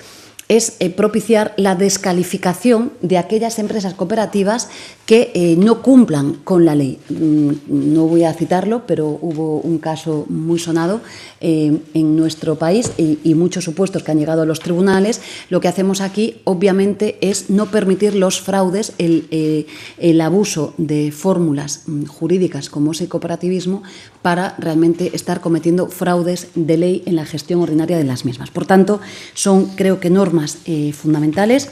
es 0.50 0.78
eh, 0.80 0.90
propiciar 0.90 1.54
la 1.58 1.76
descalificación 1.76 2.94
de 3.02 3.18
aquellas 3.18 3.60
empresas 3.60 3.94
cooperativas 3.94 4.70
que 5.06 5.32
eh, 5.34 5.56
no 5.58 5.82
cumplan 5.82 6.36
con 6.44 6.66
la 6.66 6.76
ley. 6.76 7.00
Mm, 7.10 7.52
no 7.68 8.08
voy 8.08 8.24
a 8.24 8.34
citarlo, 8.34 8.84
pero 8.88 9.08
hubo 9.22 9.60
un 9.60 9.78
caso 9.78 10.26
muy 10.30 10.60
sonado 10.60 11.02
eh, 11.42 11.78
en 11.94 12.16
nuestro 12.16 12.56
país 12.56 12.92
y, 12.98 13.18
muchos 13.38 13.66
supuestos 13.66 14.02
que 14.02 14.12
han 14.12 14.18
llegado 14.18 14.42
a 14.42 14.46
los 14.46 14.62
tribunales. 14.62 15.22
Lo 15.50 15.62
que 15.62 15.68
hacemos 15.68 16.02
aquí, 16.02 16.42
obviamente, 16.44 17.18
es 17.22 17.52
no 17.52 17.68
permitir 17.68 18.16
los 18.16 18.42
fraudes, 18.42 18.94
el, 18.98 19.68
el 20.00 20.22
abuso 20.22 20.74
de 20.78 21.12
fórmulas 21.12 21.84
mm, 21.86 22.06
jurídicas 22.06 22.70
como 22.70 22.94
ese 22.94 23.08
cooperativismo 23.08 23.84
para 24.28 24.56
realmente 24.58 25.16
estar 25.16 25.40
cometiendo 25.40 25.88
fraudes 25.88 26.50
de 26.54 26.76
ley 26.76 27.02
en 27.06 27.16
la 27.16 27.26
gestión 27.26 27.62
ordinaria 27.62 27.98
de 27.98 28.04
las 28.04 28.26
mismas. 28.26 28.52
Por 28.52 28.66
tanto, 28.66 29.00
son, 29.34 29.68
creo 29.68 30.02
que, 30.02 30.10
normas 30.10 30.58
eh, 30.66 30.92
fundamentales 30.92 31.72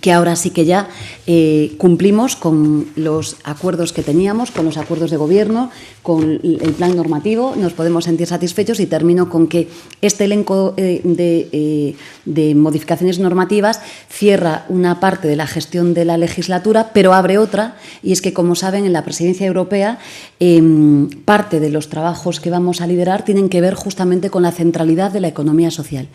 que 0.00 0.12
ahora 0.12 0.36
sí 0.36 0.50
que 0.50 0.64
ya 0.64 0.88
eh, 1.26 1.74
cumplimos 1.78 2.36
con 2.36 2.86
los 2.94 3.36
acuerdos 3.42 3.92
que 3.92 4.02
teníamos, 4.02 4.50
con 4.50 4.64
los 4.64 4.76
acuerdos 4.76 5.10
de 5.10 5.16
gobierno, 5.16 5.70
con 6.02 6.40
el 6.42 6.74
plan 6.76 6.94
normativo, 6.94 7.54
nos 7.56 7.72
podemos 7.72 8.04
sentir 8.04 8.26
satisfechos 8.26 8.80
y 8.80 8.86
termino 8.86 9.28
con 9.28 9.48
que 9.48 9.68
este 10.02 10.24
elenco 10.24 10.74
eh, 10.76 11.02
eh, 11.04 11.96
de, 12.24 12.54
modificaciones 12.54 13.18
normativas 13.18 13.80
cierra 14.08 14.66
una 14.68 15.00
parte 15.00 15.26
de 15.26 15.36
la 15.36 15.46
gestión 15.46 15.94
de 15.94 16.04
la 16.04 16.16
legislatura, 16.18 16.90
pero 16.92 17.14
abre 17.14 17.38
otra, 17.38 17.76
y 18.02 18.12
es 18.12 18.22
que, 18.22 18.32
como 18.32 18.54
saben, 18.54 18.84
en 18.84 18.92
la 18.92 19.04
presidencia 19.04 19.46
europea 19.46 19.98
em, 20.38 21.08
parte 21.24 21.60
de 21.60 21.70
los 21.70 21.88
trabajos 21.88 22.40
que 22.40 22.50
vamos 22.50 22.80
a 22.80 22.86
liderar 22.86 23.24
tienen 23.24 23.48
que 23.48 23.60
ver 23.60 23.74
justamente 23.74 24.30
con 24.30 24.42
la 24.42 24.52
centralidad 24.52 25.12
de 25.12 25.20
la 25.20 25.28
economía 25.28 25.70
social. 25.70 26.08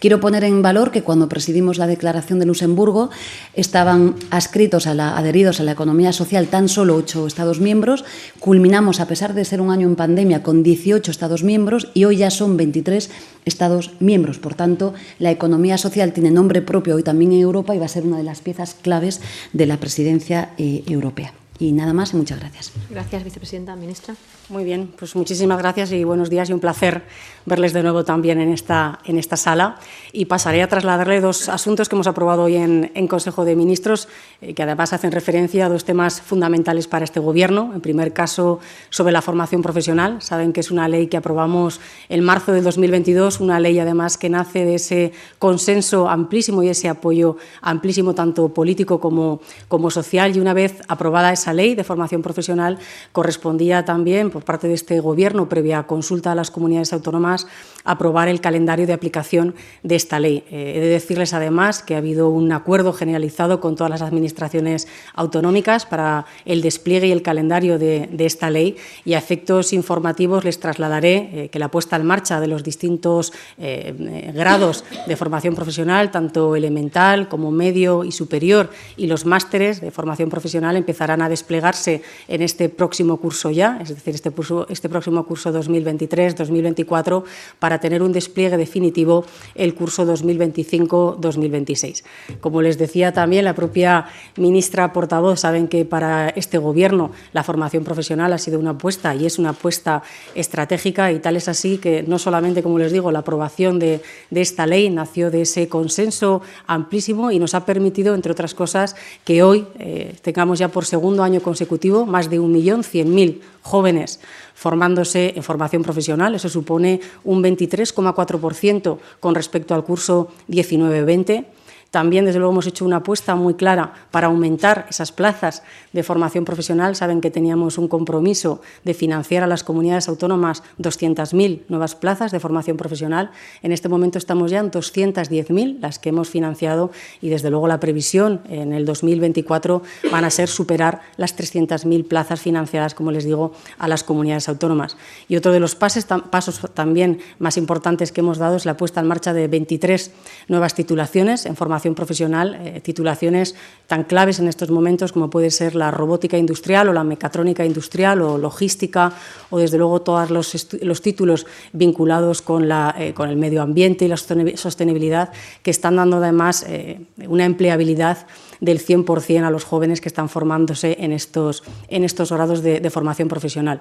Quiero 0.00 0.20
poner 0.20 0.44
en 0.44 0.62
valor 0.62 0.90
que 0.90 1.02
cuando 1.02 1.28
presidimos 1.28 1.78
la 1.78 1.86
declaración 1.86 2.38
de 2.38 2.46
Luxemburgo, 2.46 3.10
estaban 3.54 4.14
adscritos 4.30 4.86
a 4.86 4.94
la, 4.94 5.16
adheridos 5.16 5.60
a 5.60 5.64
la 5.64 5.72
economía 5.72 6.12
social 6.12 6.48
tan 6.48 6.68
solo 6.68 6.96
ocho 6.96 7.26
Estados 7.26 7.60
miembros. 7.60 8.04
Culminamos, 8.38 9.00
a 9.00 9.06
pesar 9.06 9.34
de 9.34 9.44
ser 9.44 9.60
un 9.60 9.70
año 9.70 9.86
en 9.86 9.96
pandemia, 9.96 10.42
con 10.42 10.62
18 10.62 11.10
Estados 11.10 11.42
miembros 11.42 11.88
y 11.94 12.04
hoy 12.04 12.18
ya 12.18 12.30
son 12.30 12.56
23 12.56 13.10
Estados 13.44 13.92
miembros. 14.00 14.38
Por 14.38 14.54
tanto, 14.54 14.94
la 15.18 15.30
economía 15.30 15.78
social 15.78 16.12
tiene 16.12 16.30
nombre 16.30 16.62
propio 16.62 16.96
hoy 16.96 17.02
también 17.02 17.32
en 17.32 17.40
Europa 17.40 17.74
y 17.74 17.78
va 17.78 17.86
a 17.86 17.88
ser 17.88 18.04
una 18.04 18.18
de 18.18 18.24
las 18.24 18.40
piezas 18.40 18.74
claves 18.74 19.20
de 19.52 19.66
la 19.66 19.78
presidencia 19.78 20.50
eh, 20.58 20.84
europea. 20.86 21.32
Y 21.58 21.72
nada 21.72 21.92
más, 21.92 22.14
muchas 22.14 22.40
gracias. 22.40 22.72
Gracias, 22.90 23.22
vicepresidenta. 23.22 23.76
Ministra. 23.76 24.14
Muy 24.50 24.64
bien, 24.64 24.92
pues 24.98 25.14
muchísimas 25.14 25.58
gracias 25.58 25.92
y 25.92 26.02
buenos 26.02 26.28
días 26.28 26.50
y 26.50 26.52
un 26.52 26.58
placer 26.58 27.04
verles 27.46 27.72
de 27.72 27.84
nuevo 27.84 28.04
también 28.04 28.40
en 28.40 28.52
esta, 28.52 28.98
en 29.04 29.16
esta 29.16 29.36
sala. 29.36 29.76
Y 30.12 30.24
pasaré 30.24 30.60
a 30.60 30.68
trasladarle 30.68 31.20
dos 31.20 31.48
asuntos 31.48 31.88
que 31.88 31.94
hemos 31.94 32.08
aprobado 32.08 32.42
hoy 32.42 32.56
en, 32.56 32.90
en 32.94 33.06
Consejo 33.06 33.44
de 33.44 33.54
Ministros, 33.54 34.08
eh, 34.40 34.52
que 34.52 34.64
además 34.64 34.92
hacen 34.92 35.12
referencia 35.12 35.66
a 35.66 35.68
dos 35.68 35.84
temas 35.84 36.20
fundamentales 36.20 36.88
para 36.88 37.04
este 37.04 37.20
Gobierno. 37.20 37.70
En 37.74 37.80
primer 37.80 38.12
caso, 38.12 38.58
sobre 38.90 39.12
la 39.12 39.22
formación 39.22 39.62
profesional. 39.62 40.20
Saben 40.20 40.52
que 40.52 40.60
es 40.60 40.72
una 40.72 40.88
ley 40.88 41.06
que 41.06 41.16
aprobamos 41.16 41.80
en 42.08 42.24
marzo 42.24 42.50
de 42.52 42.60
2022, 42.60 43.38
una 43.38 43.60
ley 43.60 43.78
además 43.78 44.18
que 44.18 44.30
nace 44.30 44.64
de 44.64 44.74
ese 44.74 45.12
consenso 45.38 46.08
amplísimo 46.08 46.64
y 46.64 46.70
ese 46.70 46.88
apoyo 46.88 47.36
amplísimo, 47.62 48.16
tanto 48.16 48.48
político 48.48 48.98
como, 48.98 49.40
como 49.68 49.92
social. 49.92 50.36
Y 50.36 50.40
una 50.40 50.54
vez 50.54 50.82
aprobada 50.88 51.32
esa 51.32 51.52
ley 51.52 51.76
de 51.76 51.84
formación 51.84 52.20
profesional, 52.20 52.78
correspondía 53.12 53.84
también, 53.84 54.30
por 54.40 54.46
parte 54.46 54.68
de 54.68 54.74
este 54.74 55.00
Gobierno, 55.00 55.50
previa 55.50 55.82
consulta 55.82 56.32
a 56.32 56.34
las 56.34 56.50
comunidades 56.50 56.94
autónomas, 56.94 57.46
aprobar 57.84 58.28
el 58.28 58.40
calendario 58.40 58.86
de 58.86 58.92
aplicación 58.92 59.54
de 59.82 59.96
esta 59.96 60.18
ley. 60.18 60.44
Eh, 60.50 60.74
he 60.76 60.80
de 60.80 60.88
decirles, 60.88 61.34
además, 61.34 61.82
que 61.82 61.94
ha 61.94 61.98
habido 61.98 62.30
un 62.30 62.50
acuerdo 62.52 62.92
generalizado 62.92 63.60
con 63.60 63.76
todas 63.76 63.90
las 63.90 64.02
administraciones 64.02 64.88
autonómicas 65.14 65.86
para 65.86 66.26
el 66.44 66.62
despliegue 66.62 67.08
y 67.08 67.12
el 67.12 67.22
calendario 67.22 67.78
de, 67.78 68.08
esta 68.18 68.50
ley 68.50 68.76
y 69.04 69.14
a 69.14 69.18
efectos 69.18 69.72
informativos 69.72 70.44
les 70.44 70.60
trasladaré 70.60 71.16
eh, 71.32 71.48
que 71.50 71.58
la 71.58 71.70
puesta 71.70 71.96
en 71.96 72.06
marcha 72.06 72.40
de 72.40 72.46
los 72.46 72.62
distintos 72.62 73.32
eh, 73.58 74.32
grados 74.34 74.84
de 75.06 75.16
formación 75.16 75.54
profesional, 75.54 76.10
tanto 76.10 76.56
elemental 76.56 77.28
como 77.28 77.50
medio 77.50 78.04
y 78.04 78.12
superior, 78.12 78.70
y 78.96 79.06
los 79.06 79.26
másteres 79.26 79.80
de 79.80 79.90
formación 79.90 80.30
profesional 80.30 80.76
empezarán 80.76 81.22
a 81.22 81.28
desplegarse 81.28 82.02
en 82.28 82.42
este 82.42 82.68
próximo 82.68 83.16
curso 83.16 83.50
ya, 83.50 83.78
es 83.82 83.88
decir, 83.88 84.14
este 84.14 84.30
este, 84.68 84.88
próximo 84.88 85.24
curso 85.24 85.52
2023-2024 85.52 87.24
para 87.58 87.69
tener 87.78 88.02
un 88.02 88.12
despliegue 88.12 88.56
definitivo 88.56 89.24
el 89.54 89.74
curso 89.74 90.04
2025-2026. 90.06 92.02
Como 92.40 92.62
les 92.62 92.78
decía 92.78 93.12
también 93.12 93.44
la 93.44 93.54
propia 93.54 94.06
ministra 94.36 94.92
portavoz, 94.92 95.40
saben 95.40 95.68
que 95.68 95.84
para 95.84 96.30
este 96.30 96.58
Gobierno 96.58 97.12
la 97.32 97.44
formación 97.44 97.84
profesional 97.84 98.32
ha 98.32 98.38
sido 98.38 98.58
una 98.58 98.70
apuesta 98.70 99.14
y 99.14 99.26
es 99.26 99.38
una 99.38 99.50
apuesta 99.50 100.02
estratégica 100.34 101.12
y 101.12 101.20
tal 101.20 101.36
es 101.36 101.48
así 101.48 101.78
que 101.78 102.02
no 102.02 102.18
solamente, 102.18 102.62
como 102.62 102.78
les 102.78 102.92
digo, 102.92 103.12
la 103.12 103.20
aprobación 103.20 103.78
de, 103.78 104.00
esta 104.30 104.66
ley 104.66 104.88
nació 104.90 105.30
de 105.30 105.42
ese 105.42 105.68
consenso 105.68 106.42
amplísimo 106.66 107.30
y 107.30 107.38
nos 107.38 107.54
ha 107.54 107.66
permitido, 107.66 108.14
entre 108.14 108.32
otras 108.32 108.54
cosas, 108.54 108.96
que 109.24 109.42
hoy 109.42 109.66
eh, 109.78 110.14
tengamos 110.22 110.58
ya 110.58 110.68
por 110.68 110.86
segundo 110.86 111.22
año 111.22 111.40
consecutivo 111.40 112.06
más 112.06 112.30
de 112.30 112.40
1.100.000 112.40 113.40
jóvenes 113.62 114.20
formándose 114.60 115.32
en 115.36 115.42
formación 115.42 115.82
profesional. 115.82 116.34
Eso 116.34 116.50
supone 116.50 117.00
un 117.24 117.42
23,4% 117.42 118.98
con 119.18 119.34
respecto 119.34 119.74
al 119.74 119.84
curso 119.84 120.28
19-20. 120.50 121.46
También, 121.90 122.24
desde 122.24 122.38
luego, 122.38 122.52
hemos 122.52 122.68
hecho 122.68 122.84
una 122.84 122.96
apuesta 122.96 123.34
muy 123.34 123.54
clara 123.54 123.94
para 124.12 124.28
aumentar 124.28 124.86
esas 124.88 125.10
plazas 125.10 125.64
de 125.92 126.04
formación 126.04 126.44
profesional. 126.44 126.94
Saben 126.94 127.20
que 127.20 127.32
teníamos 127.32 127.78
un 127.78 127.88
compromiso 127.88 128.62
de 128.84 128.94
financiar 128.94 129.42
a 129.42 129.48
las 129.48 129.64
comunidades 129.64 130.08
autónomas 130.08 130.62
200.000 130.78 131.62
nuevas 131.68 131.96
plazas 131.96 132.30
de 132.30 132.38
formación 132.38 132.76
profesional. 132.76 133.32
En 133.62 133.72
este 133.72 133.88
momento 133.88 134.18
estamos 134.18 134.52
ya 134.52 134.60
en 134.60 134.70
210.000 134.70 135.80
las 135.80 135.98
que 135.98 136.10
hemos 136.10 136.28
financiado 136.28 136.92
y, 137.20 137.28
desde 137.28 137.50
luego, 137.50 137.66
la 137.66 137.80
previsión 137.80 138.40
en 138.48 138.72
el 138.72 138.84
2024 138.84 139.82
van 140.12 140.24
a 140.24 140.30
ser 140.30 140.48
superar 140.48 141.00
las 141.16 141.36
300.000 141.36 142.06
plazas 142.06 142.40
financiadas, 142.40 142.94
como 142.94 143.10
les 143.10 143.24
digo, 143.24 143.52
a 143.78 143.88
las 143.88 144.04
comunidades 144.04 144.48
autónomas. 144.48 144.96
Y 145.26 145.34
otro 145.34 145.50
de 145.50 145.58
los 145.58 145.74
pasos, 145.74 146.04
pasos 146.30 146.60
también 146.72 147.18
más 147.40 147.56
importantes 147.56 148.12
que 148.12 148.20
hemos 148.20 148.38
dado 148.38 148.56
es 148.56 148.64
la 148.64 148.76
puesta 148.76 149.00
en 149.00 149.08
marcha 149.08 149.32
de 149.32 149.48
23 149.48 150.12
nuevas 150.46 150.74
titulaciones 150.74 151.46
en 151.46 151.56
formación 151.56 151.79
profesional, 151.94 152.58
eh, 152.62 152.80
titulaciones 152.80 153.54
tan 153.86 154.04
claves 154.04 154.38
en 154.38 154.48
estos 154.48 154.70
momentos 154.70 155.12
como 155.12 155.30
puede 155.30 155.50
ser 155.50 155.74
la 155.74 155.90
robótica 155.90 156.38
industrial 156.38 156.88
o 156.88 156.92
la 156.92 157.04
mecatrónica 157.04 157.64
industrial 157.64 158.22
o 158.22 158.38
logística 158.38 159.12
o 159.50 159.58
desde 159.58 159.78
luego 159.78 160.02
todos 160.02 160.30
los, 160.30 161.02
títulos 161.02 161.46
vinculados 161.72 162.42
con, 162.42 162.68
la, 162.68 162.94
eh, 162.98 163.14
con, 163.14 163.28
el 163.28 163.36
medio 163.36 163.62
ambiente 163.62 164.04
y 164.04 164.08
la 164.08 164.16
sostenibilidad 164.16 165.32
que 165.62 165.70
están 165.70 165.96
dando 165.96 166.18
además 166.18 166.64
eh, 166.68 167.00
una 167.26 167.44
empleabilidad 167.44 168.26
del 168.60 168.84
100% 168.84 169.44
a 169.44 169.50
los 169.50 169.64
jóvenes 169.64 170.00
que 170.00 170.08
están 170.08 170.28
formándose 170.28 170.96
en 171.00 171.12
estos, 171.12 171.62
en 171.88 172.04
estos 172.04 172.30
grados 172.30 172.62
de 172.62 172.90
formación 172.90 173.28
profesional. 173.28 173.80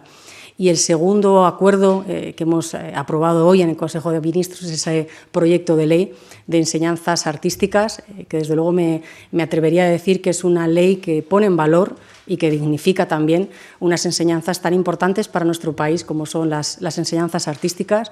Y 0.59 0.67
el 0.67 0.75
segundo 0.75 1.45
acuerdo 1.45 2.03
eh, 2.05 2.33
que 2.35 2.43
hemos 2.43 2.73
eh, 2.73 2.91
aprobado 2.93 3.47
hoy 3.47 3.61
en 3.61 3.69
el 3.69 3.77
Consejo 3.77 4.11
de 4.11 4.19
Ministros 4.19 4.63
es 4.63 4.71
ese 4.71 5.07
proyecto 5.31 5.77
de 5.77 5.87
ley 5.87 6.13
de 6.47 6.57
enseñanzas 6.57 7.27
artísticas, 7.27 7.99
eh, 7.99 8.25
que 8.27 8.39
desde 8.39 8.57
luego 8.57 8.73
me, 8.73 9.01
atrevería 9.41 9.85
a 9.85 9.87
decir 9.87 10.21
que 10.21 10.31
es 10.31 10.43
una 10.43 10.67
ley 10.67 10.97
que 10.97 11.23
pone 11.23 11.45
en 11.45 11.55
valor 11.55 11.95
y 12.27 12.35
que 12.35 12.51
dignifica 12.51 13.07
también 13.07 13.49
unas 13.79 14.05
enseñanzas 14.05 14.61
tan 14.61 14.73
importantes 14.73 15.29
para 15.29 15.45
nuestro 15.45 15.77
país 15.77 16.03
como 16.03 16.25
son 16.25 16.49
las, 16.49 16.81
las 16.81 16.97
enseñanzas 16.97 17.47
artísticas. 17.47 18.11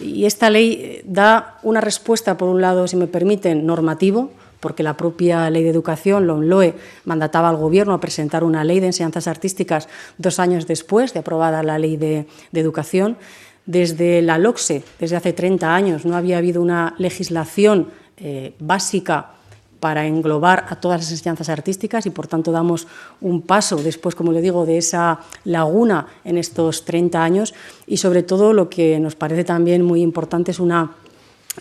Y 0.00 0.24
esta 0.24 0.50
ley 0.50 1.00
da 1.04 1.60
una 1.62 1.80
respuesta, 1.80 2.36
por 2.36 2.48
un 2.48 2.60
lado, 2.60 2.88
si 2.88 2.96
me 2.96 3.06
permiten, 3.06 3.66
normativo, 3.66 4.32
porque 4.64 4.82
la 4.82 4.96
propia 4.96 5.50
ley 5.50 5.62
de 5.62 5.68
educación, 5.68 6.26
la 6.26 6.32
UNLOE, 6.32 6.74
mandataba 7.04 7.50
al 7.50 7.58
Gobierno 7.58 7.92
a 7.92 8.00
presentar 8.00 8.44
una 8.44 8.64
ley 8.64 8.80
de 8.80 8.86
enseñanzas 8.86 9.28
artísticas 9.28 9.90
dos 10.16 10.40
años 10.40 10.66
después 10.66 11.12
de 11.12 11.20
aprobada 11.20 11.62
la 11.62 11.78
ley 11.78 11.98
de, 11.98 12.26
educación. 12.54 13.18
Desde 13.66 14.22
la 14.22 14.38
LOCSE, 14.38 14.82
desde 14.98 15.16
hace 15.16 15.34
30 15.34 15.74
años, 15.74 16.06
no 16.06 16.16
había 16.16 16.38
habido 16.38 16.62
una 16.62 16.94
legislación 16.96 17.90
eh, 18.16 18.54
básica 18.58 19.32
para 19.80 20.06
englobar 20.06 20.64
a 20.70 20.76
todas 20.76 21.02
las 21.02 21.10
enseñanzas 21.10 21.50
artísticas 21.50 22.06
y, 22.06 22.10
por 22.10 22.26
tanto, 22.26 22.50
damos 22.50 22.86
un 23.20 23.42
paso 23.42 23.76
después, 23.76 24.14
como 24.14 24.32
le 24.32 24.40
digo, 24.40 24.64
de 24.64 24.78
esa 24.78 25.20
laguna 25.44 26.06
en 26.24 26.38
estos 26.38 26.86
30 26.86 27.22
años 27.22 27.52
y, 27.86 27.98
sobre 27.98 28.22
todo, 28.22 28.54
lo 28.54 28.70
que 28.70 28.98
nos 28.98 29.14
parece 29.14 29.44
también 29.44 29.84
muy 29.84 30.00
importante 30.00 30.52
es 30.52 30.58
una 30.58 30.96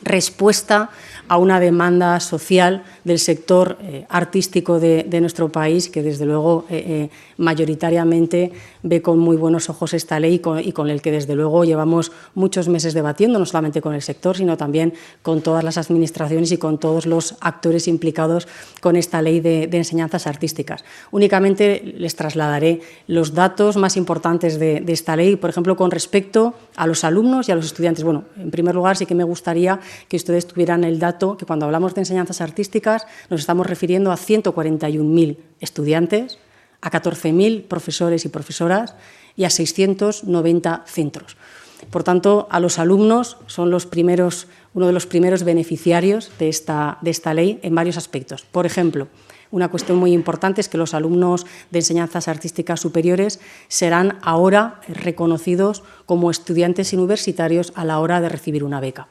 respuesta 0.01 0.89
a 1.27 1.37
una 1.37 1.59
demanda 1.59 2.19
social 2.19 2.83
del 3.03 3.19
sector 3.19 3.77
eh, 3.81 4.05
artístico 4.09 4.79
de, 4.79 5.05
nuestro 5.21 5.51
país, 5.51 5.89
que 5.89 6.03
desde 6.03 6.25
luego 6.25 6.65
eh, 6.69 6.83
eh, 6.87 7.09
mayoritariamente 7.37 8.51
ve 8.83 9.01
con 9.01 9.17
muy 9.17 9.37
buenos 9.37 9.69
ojos 9.69 9.93
esta 9.93 10.19
ley 10.19 10.41
y 10.63 10.71
con, 10.71 10.89
el 10.89 11.01
que 11.01 11.11
desde 11.11 11.35
luego 11.35 11.63
llevamos 11.63 12.11
muchos 12.35 12.67
meses 12.67 12.93
debatiendo, 12.93 13.39
no 13.39 13.45
solamente 13.45 13.81
con 13.81 13.93
el 13.93 14.01
sector, 14.01 14.37
sino 14.37 14.57
también 14.57 14.93
con 15.21 15.41
todas 15.41 15.63
las 15.63 15.77
administraciones 15.77 16.51
y 16.51 16.57
con 16.57 16.77
todos 16.77 17.05
los 17.05 17.35
actores 17.39 17.87
implicados 17.87 18.47
con 18.81 18.95
esta 18.95 19.21
ley 19.21 19.39
de, 19.39 19.69
enseñanzas 19.71 20.27
artísticas. 20.27 20.83
Únicamente 21.11 21.95
les 21.97 22.15
trasladaré 22.15 22.81
los 23.07 23.33
datos 23.33 23.77
más 23.77 23.97
importantes 23.97 24.59
de, 24.59 24.81
de 24.81 24.93
esta 24.93 25.15
ley, 25.15 25.35
por 25.35 25.49
ejemplo, 25.49 25.75
con 25.75 25.89
respecto 25.89 26.53
a 26.75 26.85
los 26.85 27.03
alumnos 27.03 27.49
y 27.49 27.51
a 27.51 27.55
los 27.55 27.65
estudiantes. 27.65 28.03
Bueno, 28.03 28.25
en 28.37 28.51
primer 28.51 28.75
lugar, 28.75 28.97
sí 28.97 29.05
que 29.05 29.15
me 29.15 29.23
gustaría 29.23 29.79
que 30.07 30.17
ustedes 30.17 30.45
tuvieran 30.45 30.83
el 30.83 30.99
dato 30.99 31.37
que 31.37 31.45
cuando 31.45 31.65
hablamos 31.65 31.95
de 31.95 32.01
enseñanzas 32.01 32.41
artísticas 32.41 33.07
nos 33.29 33.39
estamos 33.39 33.67
refiriendo 33.67 34.11
a 34.11 34.17
141.000 34.17 35.37
estudiantes, 35.59 36.37
a 36.83 36.91
14.000 36.91 37.63
profesores 37.63 38.25
y 38.25 38.29
profesoras 38.29 38.95
y 39.37 39.45
a 39.45 39.49
690 39.49 40.83
centros. 40.85 41.37
Por 41.89 42.03
tanto, 42.03 42.47
a 42.51 42.59
los 42.59 42.77
alumnos 42.77 43.37
son 43.47 43.71
los 43.71 43.85
primeros, 43.85 44.47
uno 44.73 44.87
de 44.87 44.93
los 44.93 45.07
primeros 45.07 45.43
beneficiarios 45.43 46.29
de 46.39 46.49
esta, 46.49 46.97
de 47.01 47.11
esta 47.11 47.33
ley 47.33 47.59
en 47.63 47.73
varios 47.73 47.97
aspectos. 47.97 48.43
Por 48.43 48.65
ejemplo, 48.65 49.07
una 49.49 49.69
cuestión 49.69 49.97
muy 49.97 50.13
importante 50.13 50.61
es 50.61 50.67
que 50.67 50.77
los 50.77 50.93
alumnos 50.93 51.45
de 51.71 51.79
enseñanzas 51.79 52.27
artísticas 52.27 52.81
superiores 52.81 53.39
serán 53.69 54.17
ahora 54.21 54.81
reconocidos 54.87 55.83
como 56.05 56.31
estudiantes 56.31 56.91
universitarios 56.91 57.71
a 57.75 57.85
la 57.85 57.99
hora 57.99 58.19
de 58.19 58.29
recibir 58.29 58.63
una 58.63 58.79
beca. 58.79 59.07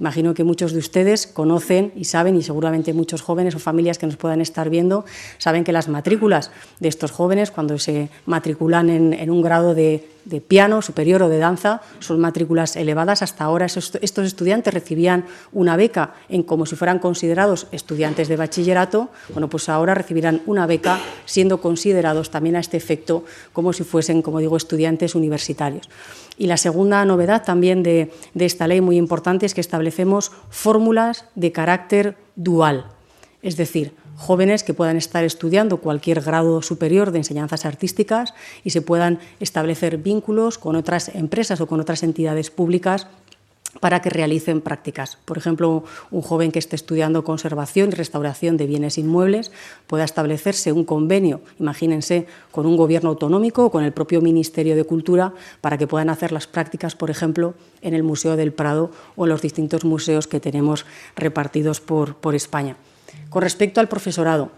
Imagino 0.00 0.32
que 0.32 0.44
muchos 0.44 0.72
de 0.72 0.78
ustedes 0.78 1.26
conocen 1.26 1.92
y 1.94 2.06
saben, 2.06 2.34
y 2.34 2.42
seguramente 2.42 2.94
muchos 2.94 3.20
jóvenes 3.20 3.54
o 3.54 3.58
familias 3.58 3.98
que 3.98 4.06
nos 4.06 4.16
puedan 4.16 4.40
estar 4.40 4.70
viendo, 4.70 5.04
saben 5.36 5.62
que 5.62 5.72
las 5.72 5.88
matrículas 5.88 6.50
de 6.80 6.88
estos 6.88 7.10
jóvenes, 7.10 7.50
cuando 7.50 7.78
se 7.78 8.08
matriculan 8.24 8.88
en, 8.88 9.30
un 9.30 9.42
grado 9.42 9.74
de, 9.74 10.08
piano 10.48 10.80
superior 10.80 11.22
o 11.22 11.28
de 11.28 11.36
danza, 11.36 11.82
son 11.98 12.18
matrículas 12.18 12.76
elevadas. 12.76 13.20
Hasta 13.20 13.44
ahora 13.44 13.66
estos 13.66 14.24
estudiantes 14.24 14.72
recibían 14.72 15.26
una 15.52 15.76
beca 15.76 16.14
en 16.30 16.44
como 16.44 16.64
si 16.64 16.76
fueran 16.76 16.98
considerados 16.98 17.66
estudiantes 17.70 18.28
de 18.28 18.36
bachillerato. 18.36 19.10
Bueno, 19.34 19.50
pues 19.50 19.68
ahora 19.68 19.92
recibirán 19.92 20.40
una 20.46 20.66
beca 20.66 20.98
siendo 21.26 21.60
considerados 21.60 22.30
también 22.30 22.56
a 22.56 22.60
este 22.60 22.78
efecto 22.78 23.24
como 23.52 23.74
si 23.74 23.84
fuesen, 23.84 24.22
como 24.22 24.38
digo, 24.38 24.56
estudiantes 24.56 25.14
universitarios. 25.14 25.90
Y 26.40 26.46
la 26.46 26.56
segunda 26.56 27.04
novedad 27.04 27.44
también 27.44 27.82
de, 27.82 28.10
esta 28.34 28.66
ley 28.66 28.80
muy 28.80 28.96
importante 28.96 29.44
es 29.44 29.52
que 29.52 29.60
establecemos 29.90 30.30
fórmulas 30.50 31.24
de 31.34 31.50
carácter 31.50 32.16
dual, 32.36 32.86
es 33.42 33.56
decir, 33.56 33.92
jóvenes 34.16 34.62
que 34.62 34.74
puedan 34.74 34.96
estar 34.96 35.24
estudiando 35.24 35.78
cualquier 35.78 36.20
grado 36.20 36.62
superior 36.62 37.10
de 37.10 37.18
enseñanzas 37.18 37.64
artísticas 37.64 38.34
y 38.62 38.70
se 38.70 38.82
puedan 38.82 39.18
establecer 39.40 39.98
vínculos 39.98 40.58
con 40.58 40.76
otras 40.76 41.08
empresas 41.14 41.60
o 41.60 41.66
con 41.66 41.80
otras 41.80 42.02
entidades 42.02 42.50
públicas 42.50 43.08
para 43.78 44.02
que 44.02 44.10
realicen 44.10 44.60
prácticas. 44.60 45.16
Por 45.24 45.38
ejemplo, 45.38 45.84
un 46.10 46.22
joven 46.22 46.50
que 46.50 46.58
esté 46.58 46.74
estudiando 46.74 47.22
conservación 47.22 47.90
y 47.90 47.92
restauración 47.92 48.56
de 48.56 48.66
bienes 48.66 48.98
inmuebles 48.98 49.52
pueda 49.86 50.04
establecerse 50.04 50.72
un 50.72 50.84
convenio, 50.84 51.40
imagínense, 51.60 52.26
con 52.50 52.66
un 52.66 52.76
gobierno 52.76 53.10
autonómico 53.10 53.66
o 53.66 53.70
con 53.70 53.84
el 53.84 53.92
propio 53.92 54.20
Ministerio 54.20 54.74
de 54.74 54.84
Cultura 54.84 55.32
para 55.60 55.78
que 55.78 55.86
puedan 55.86 56.10
hacer 56.10 56.32
las 56.32 56.48
prácticas, 56.48 56.96
por 56.96 57.10
ejemplo, 57.10 57.54
en 57.80 57.94
el 57.94 58.02
Museo 58.02 58.36
del 58.36 58.52
Prado 58.52 58.90
o 59.14 59.24
en 59.24 59.30
los 59.30 59.42
distintos 59.42 59.84
museos 59.84 60.26
que 60.26 60.40
tenemos 60.40 60.84
repartidos 61.14 61.80
por, 61.80 62.34
España. 62.34 62.76
Con 63.28 63.42
respecto 63.42 63.80
al 63.80 63.88
profesorado, 63.88 64.50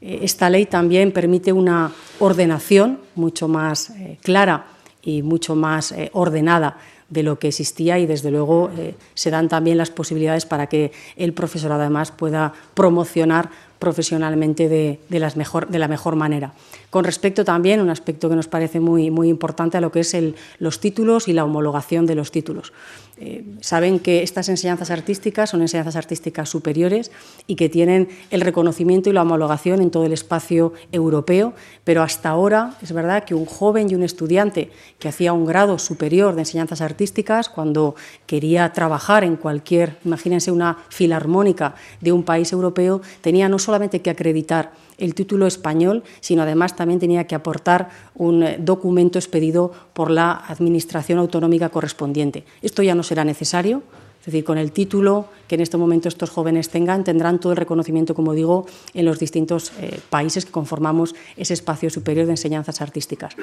eh, 0.00 0.20
esta 0.22 0.48
ley 0.48 0.66
también 0.66 1.12
permite 1.12 1.52
una 1.52 1.92
ordenación 2.20 3.00
mucho 3.14 3.48
más 3.48 3.90
eh, 3.90 4.18
clara 4.22 4.66
y 5.02 5.22
mucho 5.22 5.54
más 5.54 5.92
eh, 5.92 6.10
ordenada 6.12 6.78
de 7.08 7.22
lo 7.22 7.38
que 7.38 7.48
existía 7.48 7.98
y 7.98 8.06
desde 8.06 8.30
luego 8.30 8.70
eh, 8.76 8.94
se 9.14 9.30
dan 9.30 9.48
también 9.48 9.78
las 9.78 9.90
posibilidades 9.90 10.44
para 10.44 10.66
que 10.66 10.92
el 11.16 11.32
profesor 11.32 11.72
además 11.72 12.10
pueda 12.10 12.52
promocionar 12.74 13.50
profesionalmente 13.78 14.68
de, 14.68 14.98
las 15.10 15.36
mejor, 15.36 15.68
de 15.68 15.78
la 15.78 15.88
mejor 15.88 16.16
manera. 16.16 16.52
Con 16.90 17.04
respecto 17.04 17.44
también, 17.44 17.80
un 17.80 17.90
aspecto 17.90 18.28
que 18.28 18.36
nos 18.36 18.48
parece 18.48 18.80
muy, 18.80 19.10
muy 19.10 19.28
importante 19.28 19.76
a 19.76 19.80
lo 19.80 19.92
que 19.92 20.00
es 20.00 20.14
el, 20.14 20.34
los 20.58 20.80
títulos 20.80 21.28
y 21.28 21.32
la 21.32 21.44
homologación 21.44 22.06
de 22.06 22.14
los 22.14 22.30
títulos. 22.30 22.72
Eh, 23.18 23.44
saben 23.62 23.98
que 23.98 24.22
estas 24.22 24.50
enseñanzas 24.50 24.90
artísticas 24.90 25.48
son 25.48 25.62
enseñanzas 25.62 25.96
artísticas 25.96 26.50
superiores 26.50 27.10
y 27.46 27.56
que 27.56 27.70
tienen 27.70 28.08
el 28.30 28.42
reconocimiento 28.42 29.08
y 29.08 29.14
la 29.14 29.22
homologación 29.22 29.80
en 29.80 29.90
todo 29.90 30.04
el 30.04 30.12
espacio 30.12 30.74
europeo, 30.92 31.54
pero 31.82 32.02
hasta 32.02 32.28
ahora 32.28 32.74
es 32.82 32.92
verdad 32.92 33.24
que 33.24 33.34
un 33.34 33.46
joven 33.46 33.90
y 33.90 33.94
un 33.94 34.02
estudiante 34.02 34.70
que 34.98 35.08
hacía 35.08 35.32
un 35.32 35.46
grado 35.46 35.78
superior 35.78 36.34
de 36.34 36.42
enseñanzas 36.42 36.82
artísticas, 36.82 37.48
cuando 37.48 37.94
quería 38.26 38.70
trabajar 38.74 39.24
en 39.24 39.36
cualquier, 39.36 39.96
imagínense 40.04 40.52
una 40.52 40.76
filarmónica 40.90 41.74
de 42.02 42.12
un 42.12 42.22
país 42.22 42.52
europeo, 42.52 43.00
tenía 43.22 43.48
no 43.48 43.58
solamente 43.58 44.02
que 44.02 44.10
acreditar 44.10 44.72
el 44.98 45.14
título 45.14 45.46
español, 45.46 46.02
sino 46.20 46.42
además 46.42 46.76
también 46.76 47.00
tenía 47.00 47.26
que 47.26 47.34
aportar 47.34 47.90
un 48.14 48.44
documento 48.58 49.18
expedido 49.18 49.72
por 49.92 50.10
la 50.10 50.32
Administración 50.32 51.18
Autonómica 51.18 51.68
correspondiente. 51.68 52.44
Esto 52.62 52.82
ya 52.82 52.94
no 52.94 53.02
será 53.06 53.24
necesario, 53.24 53.82
es 54.20 54.26
decir, 54.26 54.44
con 54.44 54.58
el 54.58 54.72
título 54.72 55.28
que 55.48 55.54
en 55.54 55.60
este 55.60 55.76
momento 55.76 56.08
estos 56.08 56.30
jóvenes 56.30 56.68
tengan, 56.68 57.04
tendrán 57.04 57.38
todo 57.38 57.52
el 57.52 57.56
reconocimiento, 57.56 58.14
como 58.14 58.34
digo, 58.34 58.66
en 58.94 59.04
los 59.04 59.18
distintos 59.18 59.72
eh, 59.80 60.00
países 60.10 60.44
que 60.44 60.52
conformamos 60.52 61.14
ese 61.36 61.54
espacio 61.54 61.90
superior 61.90 62.26
de 62.26 62.32
enseñanzas 62.32 62.80
artísticas. 62.80 63.36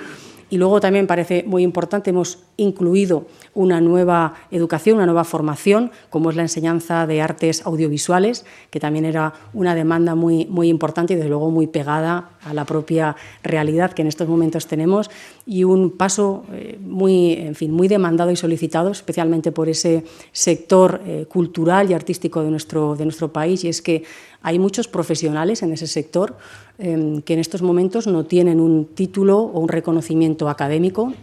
Y 0.50 0.58
luego 0.58 0.80
también 0.80 1.08
parece 1.08 1.44
muy 1.48 1.63
importante, 1.63 2.10
hemos 2.10 2.39
incluido 2.58 3.28
una 3.54 3.82
nueva 3.82 4.36
educación, 4.52 4.98
una 4.98 5.06
nueva 5.06 5.24
formación, 5.24 5.92
como 6.10 6.30
es 6.30 6.36
la 6.36 6.44
enseñanza 6.44 7.08
de 7.08 7.22
artes 7.22 7.66
audiovisuales, 7.66 8.46
que 8.70 8.80
también 8.80 9.06
era 9.06 9.34
una 9.54 9.76
demanda 9.76 10.16
muy, 10.16 10.46
muy 10.46 10.70
importante 10.70 11.13
y, 11.13 11.16
desde 11.16 11.30
luego, 11.30 11.50
muy 11.52 11.68
pegada 11.68 12.30
a 12.44 12.54
la 12.54 12.66
propia 12.66 13.16
realidad 13.42 13.94
que 13.94 14.02
en 14.02 14.08
estos 14.08 14.28
momentos 14.28 14.68
tenemos 14.68 15.10
y 15.46 15.63
un 15.63 15.92
paso 15.92 16.46
eh, 16.52 16.78
muy, 16.82 17.34
en 17.34 17.56
fin, 17.56 17.72
muy 17.72 17.88
demandado 17.88 18.32
y 18.32 18.36
solicitado, 18.36 18.92
especialmente 18.92 19.52
por 19.52 19.70
ese 19.70 20.04
sector 20.32 21.02
eh, 21.06 21.26
cultural 21.30 21.89
artístico 21.95 22.43
de 22.43 22.51
nuestro, 22.51 22.95
de 22.95 23.06
nuestro 23.06 23.32
país, 23.32 23.63
y 23.63 23.69
es 23.69 23.82
que 23.82 24.03
hay 24.41 24.60
muchos 24.60 24.88
profesionales 24.88 25.63
en 25.63 25.71
ese 25.71 25.88
sector 25.88 26.38
em, 26.77 27.21
que 27.21 27.34
en 27.34 27.39
estos 27.39 27.62
momentos 27.62 28.08
no 28.08 28.25
tienen 28.25 28.60
un 28.60 28.86
título 28.86 29.39
o 29.39 29.60
un 29.60 29.69
reconocimiento 29.69 30.49
académico 30.49 31.13